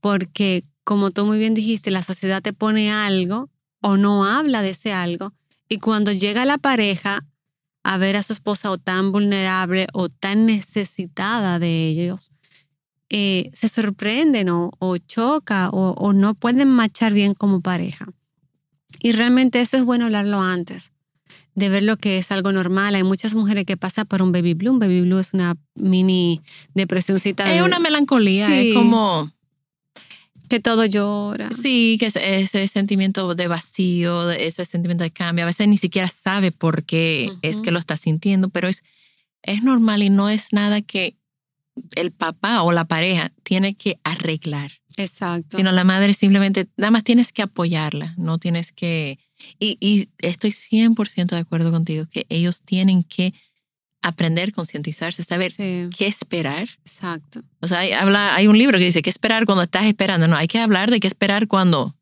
Porque, 0.00 0.64
como 0.84 1.10
tú 1.10 1.24
muy 1.24 1.38
bien 1.38 1.54
dijiste, 1.54 1.90
la 1.90 2.02
sociedad 2.02 2.42
te 2.42 2.52
pone 2.52 2.90
algo 2.90 3.50
o 3.80 3.96
no 3.96 4.24
habla 4.24 4.62
de 4.62 4.70
ese 4.70 4.92
algo. 4.92 5.34
Y 5.68 5.78
cuando 5.78 6.12
llega 6.12 6.44
la 6.44 6.58
pareja 6.58 7.24
a 7.82 7.98
ver 7.98 8.16
a 8.16 8.22
su 8.22 8.32
esposa 8.32 8.70
o 8.70 8.78
tan 8.78 9.12
vulnerable 9.12 9.86
o 9.92 10.08
tan 10.08 10.46
necesitada 10.46 11.58
de 11.58 11.86
ellos, 11.88 12.30
eh, 13.08 13.50
se 13.54 13.68
sorprenden 13.68 14.48
o, 14.48 14.72
o 14.78 14.96
choca 14.96 15.70
o, 15.70 15.90
o 15.92 16.12
no 16.12 16.34
pueden 16.34 16.68
marchar 16.68 17.12
bien 17.12 17.34
como 17.34 17.60
pareja. 17.60 18.06
Y 19.00 19.12
realmente 19.12 19.60
eso 19.60 19.76
es 19.76 19.84
bueno 19.84 20.06
hablarlo 20.06 20.40
antes, 20.40 20.90
de 21.56 21.68
ver 21.68 21.82
lo 21.82 21.96
que 21.96 22.18
es 22.18 22.30
algo 22.30 22.52
normal. 22.52 22.94
Hay 22.94 23.02
muchas 23.02 23.34
mujeres 23.34 23.64
que 23.64 23.76
pasan 23.76 24.06
por 24.06 24.22
un 24.22 24.30
baby 24.30 24.54
blue. 24.54 24.70
Un 24.70 24.78
baby 24.78 25.00
blue 25.00 25.18
es 25.18 25.34
una 25.34 25.56
mini 25.74 26.40
depresioncita. 26.74 27.44
Es 27.50 27.56
de- 27.60 27.62
una 27.64 27.78
melancolía, 27.80 28.46
Sí. 28.48 28.68
es 28.70 28.74
como, 28.76 29.28
que 30.48 30.60
todo 30.60 30.84
llora. 30.84 31.50
sí, 31.50 31.96
que 31.98 32.06
es 32.06 32.16
ese 32.16 32.68
sentimiento 32.68 33.34
de 33.34 33.48
vacío, 33.48 34.30
ese 34.30 34.64
sentimiento 34.64 35.02
de 35.02 35.10
cambio. 35.10 35.42
A 35.44 35.46
veces 35.46 35.66
ni 35.66 35.76
siquiera 35.76 36.06
sabe 36.06 36.52
por 36.52 36.84
qué 36.84 37.32
es 37.42 37.56
que 37.62 37.72
lo 37.72 37.78
está 37.80 37.96
sintiendo, 37.96 38.48
pero 38.50 38.68
es, 38.68 38.84
es 39.42 39.64
normal 39.64 40.02
y 40.04 40.10
no 40.10 40.28
es 40.28 40.52
nada 40.52 40.82
que 40.82 41.16
el 41.96 42.12
papá 42.12 42.62
o 42.62 42.72
la 42.72 42.84
pareja 42.84 43.32
tiene 43.42 43.74
que 43.74 43.98
arreglar. 44.04 44.70
Exacto. 44.98 45.58
sino 45.58 45.72
la 45.72 45.84
madre 45.84 46.14
simplemente, 46.14 46.68
nada 46.78 46.90
más 46.90 47.04
tienes 47.04 47.30
que 47.30 47.42
apoyarla, 47.42 48.14
no 48.16 48.38
tienes 48.38 48.72
que... 48.72 49.18
Y, 49.58 49.76
y 49.80 50.08
estoy 50.18 50.50
100% 50.50 51.26
de 51.34 51.38
acuerdo 51.38 51.70
contigo 51.70 52.06
que 52.10 52.26
ellos 52.28 52.62
tienen 52.62 53.04
que 53.04 53.34
aprender, 54.02 54.52
concientizarse, 54.52 55.22
saber 55.24 55.50
Sí, 55.52 55.88
qué 55.96 56.06
esperar. 56.06 56.68
exacto. 56.84 57.42
O 57.60 57.66
sea, 57.68 57.80
hay, 57.80 57.92
habla, 57.92 58.34
hay 58.34 58.46
un 58.46 58.56
libro 58.58 58.78
que 58.78 58.84
dice 58.84 59.02
qué 59.02 59.10
esperar 59.10 59.46
cuando 59.46 59.62
estás 59.64 59.84
esperando, 59.86 60.28
no, 60.28 60.36
hay 60.36 60.46
que 60.48 60.58
hablar 60.58 60.90
de 60.90 61.00
qué 61.00 61.06
esperar 61.08 61.48
cuando 61.48 61.96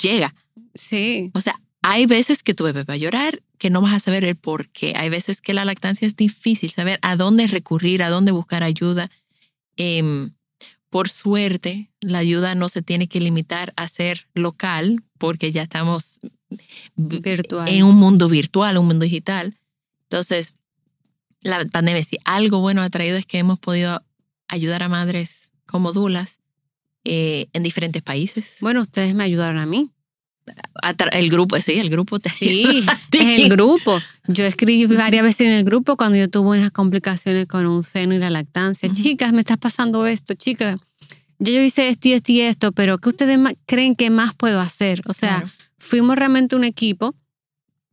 llega. 0.00 0.34
Sí, 0.74 1.30
O 1.34 1.40
sea, 1.40 1.58
hay 1.82 2.04
veces 2.06 2.42
que 2.42 2.52
tu 2.52 2.64
bebé 2.64 2.84
va 2.84 2.94
a 2.94 2.98
llorar, 2.98 3.42
que 3.58 3.70
no 3.70 3.80
vas 3.80 3.94
a 3.94 4.00
saber 4.00 4.24
el 4.24 4.36
por 4.36 4.68
qué. 4.68 4.92
Hay 4.96 5.08
veces 5.08 5.40
que 5.40 5.54
la 5.54 5.64
lactancia 5.64 6.06
es 6.06 6.14
difícil, 6.16 6.70
saber 6.70 6.98
a 7.02 7.16
dónde 7.16 7.46
recurrir, 7.46 8.02
a 8.02 8.10
dónde 8.10 8.32
buscar 8.32 8.62
ayuda. 8.62 9.10
Em, 9.76 10.32
por 10.90 11.08
suerte, 11.08 11.90
la 12.00 12.18
ayuda 12.18 12.54
no 12.54 12.68
se 12.68 12.82
tiene 12.82 13.08
que 13.08 13.20
limitar 13.20 13.72
a 13.76 13.88
ser 13.88 14.26
local, 14.34 15.02
porque 15.18 15.52
ya 15.52 15.62
estamos 15.62 16.20
virtual. 16.96 17.68
en 17.68 17.82
un 17.82 17.96
mundo 17.96 18.28
virtual, 18.28 18.78
un 18.78 18.86
mundo 18.86 19.04
digital. 19.04 19.56
Entonces, 20.02 20.54
la 21.42 21.64
pandemia, 21.66 22.02
si 22.04 22.18
algo 22.24 22.60
bueno 22.60 22.82
ha 22.82 22.90
traído 22.90 23.16
es 23.16 23.26
que 23.26 23.38
hemos 23.38 23.58
podido 23.58 24.02
ayudar 24.48 24.82
a 24.82 24.88
madres 24.88 25.50
como 25.66 25.92
dulas 25.92 26.38
eh, 27.04 27.46
en 27.52 27.62
diferentes 27.62 28.02
países. 28.02 28.56
Bueno, 28.60 28.82
ustedes 28.82 29.14
me 29.14 29.24
ayudaron 29.24 29.58
a 29.58 29.66
mí. 29.66 29.90
El 31.12 31.28
grupo, 31.28 31.58
sí, 31.58 31.72
el 31.72 31.90
grupo 31.90 32.18
te 32.18 32.28
Sí, 32.30 32.84
es 33.12 33.40
el 33.40 33.48
grupo. 33.48 34.00
Yo 34.28 34.44
escribí 34.44 34.86
varias 34.86 35.24
veces 35.24 35.48
en 35.48 35.52
el 35.54 35.64
grupo 35.64 35.96
cuando 35.96 36.16
yo 36.18 36.28
tuve 36.28 36.58
unas 36.58 36.70
complicaciones 36.70 37.46
con 37.46 37.66
un 37.66 37.82
seno 37.82 38.14
y 38.14 38.18
la 38.18 38.30
lactancia. 38.30 38.88
Ujú. 38.88 39.02
Chicas, 39.02 39.32
me 39.32 39.40
está 39.40 39.56
pasando 39.56 40.06
esto, 40.06 40.34
chicas. 40.34 40.78
Ya 41.38 41.52
yo 41.52 41.60
hice 41.60 41.88
esto 41.88 42.08
y 42.08 42.12
esto 42.12 42.32
y 42.32 42.40
esto, 42.40 42.72
pero 42.72 42.98
¿qué 42.98 43.08
ustedes 43.08 43.38
creen 43.66 43.94
que 43.94 44.10
más 44.10 44.34
puedo 44.34 44.60
hacer? 44.60 45.02
O 45.06 45.12
sea, 45.12 45.38
Claro. 45.40 45.52
Fuimos 45.86 46.16
realmente 46.16 46.56
un 46.56 46.64
equipo. 46.64 47.14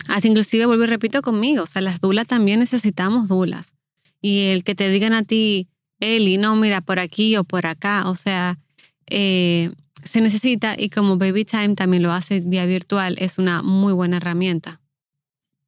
Así 0.08 0.28
inclusive 0.28 0.66
vuelvo 0.66 0.84
y 0.84 0.88
repito 0.88 1.22
conmigo, 1.22 1.64
o 1.64 1.68
sea, 1.68 1.82
las 1.82 2.02
dulas 2.02 2.28
también 2.28 2.60
necesitamos 2.60 3.30
dulas. 3.30 3.74
Y 4.22 4.48
el 4.48 4.64
que 4.66 4.76
te 4.76 4.90
digan 4.90 5.14
a 5.14 5.24
ti, 5.24 5.70
Eli, 6.00 6.38
no, 6.38 6.56
mira, 6.58 6.82
por 6.82 7.00
aquí 7.00 7.38
o 7.38 7.46
por 7.46 7.66
acá, 7.66 8.10
o 8.10 8.16
sea, 8.18 8.60
eh, 9.08 9.72
se 10.04 10.20
necesita 10.20 10.76
y 10.78 10.90
como 10.90 11.18
Baby 11.18 11.46
Time 11.46 11.76
también 11.76 12.04
lo 12.04 12.12
hace 12.12 12.42
vía 12.42 12.66
virtual, 12.66 13.16
es 13.20 13.38
una 13.38 13.62
muy 13.62 13.94
buena 13.94 14.18
herramienta. 14.18 14.82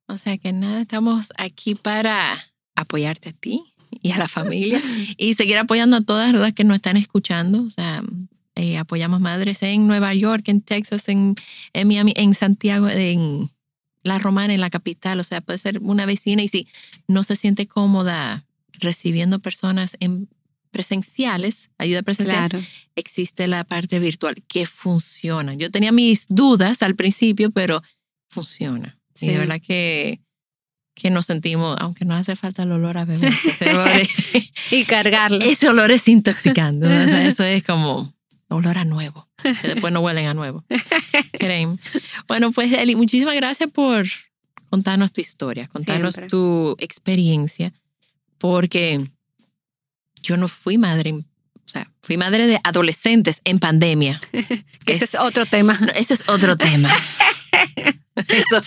O 0.07 0.17
sea 0.17 0.37
que 0.37 0.51
nada, 0.51 0.81
estamos 0.81 1.27
aquí 1.37 1.75
para 1.75 2.37
apoyarte 2.75 3.29
a 3.29 3.33
ti 3.33 3.63
y 4.01 4.11
a 4.11 4.17
la 4.17 4.27
familia 4.27 4.81
y 5.17 5.33
seguir 5.33 5.57
apoyando 5.57 5.97
a 5.97 6.01
todas 6.01 6.33
las 6.33 6.53
que 6.53 6.63
nos 6.63 6.75
están 6.75 6.97
escuchando. 6.97 7.63
O 7.63 7.69
sea, 7.69 8.03
eh, 8.55 8.77
apoyamos 8.77 9.19
madres 9.21 9.61
en 9.63 9.87
Nueva 9.87 10.13
York, 10.13 10.43
en 10.47 10.61
Texas, 10.61 11.09
en, 11.09 11.35
en 11.73 11.87
Miami, 11.87 12.13
en 12.15 12.33
Santiago, 12.33 12.87
en 12.89 13.49
La 14.03 14.17
Romana, 14.19 14.53
en 14.53 14.61
la 14.61 14.69
capital. 14.69 15.19
O 15.19 15.23
sea, 15.23 15.41
puede 15.41 15.59
ser 15.59 15.79
una 15.81 16.05
vecina 16.05 16.41
y 16.43 16.47
si 16.47 16.67
no 17.07 17.23
se 17.23 17.35
siente 17.35 17.67
cómoda 17.67 18.45
recibiendo 18.79 19.39
personas 19.39 19.97
en 19.99 20.27
presenciales, 20.71 21.69
ayuda 21.77 22.01
presencial, 22.03 22.49
Claro. 22.49 22.65
existe 22.95 23.47
la 23.47 23.63
parte 23.63 23.99
virtual 23.99 24.43
que 24.47 24.65
funciona. 24.65 25.53
Yo 25.53 25.71
tenía 25.71 25.91
mis 25.93 26.25
dudas 26.27 26.81
al 26.81 26.95
principio, 26.95 27.51
pero 27.51 27.81
funciona. 28.29 28.97
Sí, 29.13 29.27
de 29.27 29.33
Sí. 29.33 29.37
verdad 29.39 29.61
que, 29.61 30.19
que 30.93 31.09
nos 31.09 31.25
sentimos, 31.27 31.77
aunque 31.79 32.03
no 32.05 32.13
hace 32.15 32.35
falta 32.35 32.63
el 32.63 32.71
olor 32.73 32.97
a 32.97 33.05
bebé, 33.05 33.27
ese 33.45 33.69
olor 33.73 33.87
es, 34.01 34.09
Y 34.71 34.83
cargarlo. 34.83 35.39
ese 35.41 35.69
olor 35.69 35.91
es 35.91 36.07
intoxicante. 36.09 36.85
¿no? 36.87 37.03
O 37.03 37.07
sea, 37.07 37.25
eso 37.25 37.43
es 37.45 37.63
como 37.63 38.13
olor 38.55 38.77
a 38.77 38.85
nuevo, 38.85 39.27
que 39.41 39.67
después 39.67 39.93
no 39.93 40.01
huelen 40.01 40.27
a 40.27 40.33
nuevo. 40.33 40.63
Créeme. 41.33 41.77
Bueno, 42.27 42.51
pues 42.51 42.71
Eli, 42.71 42.95
muchísimas 42.95 43.35
gracias 43.35 43.69
por 43.71 44.05
contarnos 44.69 45.13
tu 45.13 45.21
historia, 45.21 45.67
contarnos 45.67 46.15
Siempre. 46.15 46.29
tu 46.29 46.75
experiencia, 46.79 47.73
porque 48.37 49.05
yo 50.21 50.37
no 50.37 50.47
fui 50.47 50.77
madre, 50.77 51.13
o 51.13 51.23
sea, 51.69 51.91
fui 52.01 52.17
madre 52.17 52.47
de 52.47 52.59
adolescentes 52.63 53.41
en 53.43 53.59
pandemia. 53.59 54.19
Ese 54.85 55.05
es 55.05 55.15
otro 55.15 55.45
tema. 55.45 55.77
No, 55.79 55.91
ese 55.93 56.15
es 56.15 56.29
otro 56.29 56.57
tema. 56.57 56.89
Eso, 58.15 58.61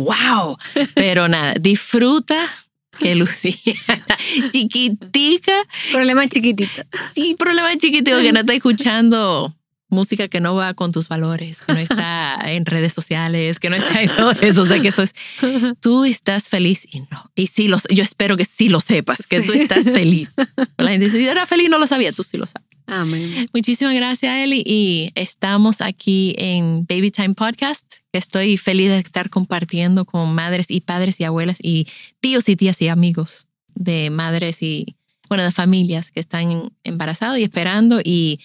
wow. 0.00 0.56
Pero 0.94 1.28
nada, 1.28 1.54
disfruta 1.60 2.50
que 2.98 3.14
Lucía, 3.14 3.54
chiquitica, 4.52 5.52
Problema 5.92 6.28
chiquitito. 6.28 6.82
sí, 7.14 7.36
problema 7.38 7.76
chiquitito 7.76 8.18
que 8.20 8.32
no 8.32 8.40
está 8.40 8.54
escuchando 8.54 9.54
música 9.88 10.28
que 10.28 10.40
no 10.40 10.54
va 10.54 10.74
con 10.74 10.92
tus 10.92 11.08
valores, 11.08 11.60
que 11.62 11.72
no 11.72 11.78
está 11.78 12.03
en 12.44 12.66
redes 12.66 12.92
sociales, 12.92 13.58
que 13.58 13.70
no 13.70 13.76
está 13.76 14.02
en 14.02 14.08
todo 14.08 14.32
eso. 14.32 14.62
O 14.62 14.66
sea, 14.66 14.80
que 14.80 14.88
eso 14.88 15.02
es, 15.02 15.12
tú 15.80 16.04
estás 16.04 16.48
feliz 16.48 16.86
y 16.90 17.00
no. 17.00 17.30
Y 17.34 17.48
sí, 17.48 17.68
los, 17.68 17.82
yo 17.90 18.02
espero 18.02 18.36
que 18.36 18.44
sí 18.44 18.68
lo 18.68 18.80
sepas, 18.80 19.26
que 19.26 19.40
tú 19.40 19.52
estás 19.52 19.84
feliz. 19.84 20.32
La 20.78 20.90
gente 20.90 21.06
dice, 21.06 21.22
yo 21.22 21.30
era 21.30 21.46
feliz, 21.46 21.68
no 21.70 21.78
lo 21.78 21.86
sabía, 21.86 22.12
tú 22.12 22.22
sí 22.22 22.36
lo 22.36 22.46
sabes. 22.46 22.68
Amén. 22.86 23.48
Muchísimas 23.52 23.94
gracias, 23.94 24.36
Eli. 24.38 24.62
Y 24.66 25.10
estamos 25.14 25.80
aquí 25.80 26.34
en 26.38 26.84
Baby 26.86 27.10
Time 27.10 27.34
Podcast. 27.34 27.84
Estoy 28.12 28.58
feliz 28.58 28.90
de 28.90 28.98
estar 28.98 29.30
compartiendo 29.30 30.04
con 30.04 30.34
madres 30.34 30.70
y 30.70 30.80
padres 30.80 31.18
y 31.18 31.24
abuelas 31.24 31.58
y 31.62 31.88
tíos 32.20 32.48
y 32.48 32.56
tías 32.56 32.80
y 32.82 32.88
amigos 32.88 33.46
de 33.74 34.10
madres 34.10 34.62
y, 34.62 34.96
bueno, 35.28 35.44
de 35.44 35.52
familias 35.52 36.10
que 36.10 36.20
están 36.20 36.72
embarazados 36.84 37.38
y 37.38 37.42
esperando. 37.42 38.00
Y 38.04 38.40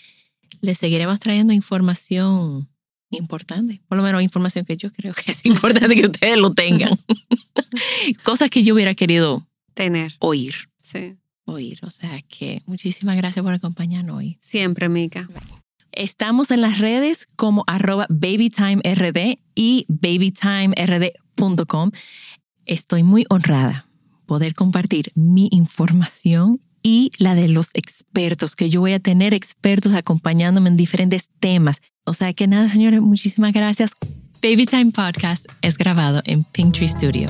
les 0.61 0.77
seguiremos 0.77 1.19
trayendo 1.19 1.53
información 1.53 2.68
importante, 3.17 3.81
por 3.87 3.97
lo 3.97 4.03
menos 4.03 4.21
información 4.21 4.65
que 4.65 4.75
yo 4.77 4.91
creo 4.91 5.13
que 5.13 5.31
es 5.31 5.45
importante 5.45 5.95
que 5.95 6.07
ustedes 6.07 6.37
lo 6.37 6.53
tengan. 6.53 6.97
Cosas 8.23 8.49
que 8.49 8.63
yo 8.63 8.73
hubiera 8.73 8.93
querido 8.95 9.45
Tener. 9.73 10.15
oír, 10.19 10.55
Sí. 10.77 11.17
oír. 11.45 11.79
O 11.83 11.89
sea 11.91 12.21
que 12.23 12.61
muchísimas 12.65 13.15
gracias 13.17 13.43
por 13.43 13.53
acompañarnos 13.53 14.17
hoy. 14.17 14.37
Siempre, 14.41 14.89
Mica. 14.89 15.27
Estamos 15.91 16.51
en 16.51 16.61
las 16.61 16.77
redes 16.79 17.27
como 17.35 17.63
arroba 17.67 18.05
babytimerd 18.09 19.37
y 19.55 19.85
babytimerd.com. 19.89 21.91
Estoy 22.65 23.03
muy 23.03 23.25
honrada 23.29 23.87
poder 24.25 24.53
compartir 24.53 25.11
mi 25.15 25.47
información 25.51 26.61
y 26.83 27.11
la 27.17 27.35
de 27.35 27.47
los 27.49 27.69
expertos, 27.73 28.55
que 28.55 28.69
yo 28.69 28.79
voy 28.81 28.93
a 28.93 28.99
tener 28.99 29.33
expertos 29.33 29.93
acompañándome 29.93 30.69
en 30.69 30.77
diferentes 30.77 31.29
temas. 31.39 31.81
O 32.05 32.13
sea 32.13 32.33
que 32.33 32.47
nada, 32.47 32.69
señores, 32.69 33.01
muchísimas 33.01 33.53
gracias. 33.53 33.91
Baby 34.41 34.65
Time 34.65 34.91
Podcast 34.91 35.45
es 35.61 35.77
grabado 35.77 36.21
en 36.25 36.43
Pinktree 36.43 36.87
Studio. 36.87 37.27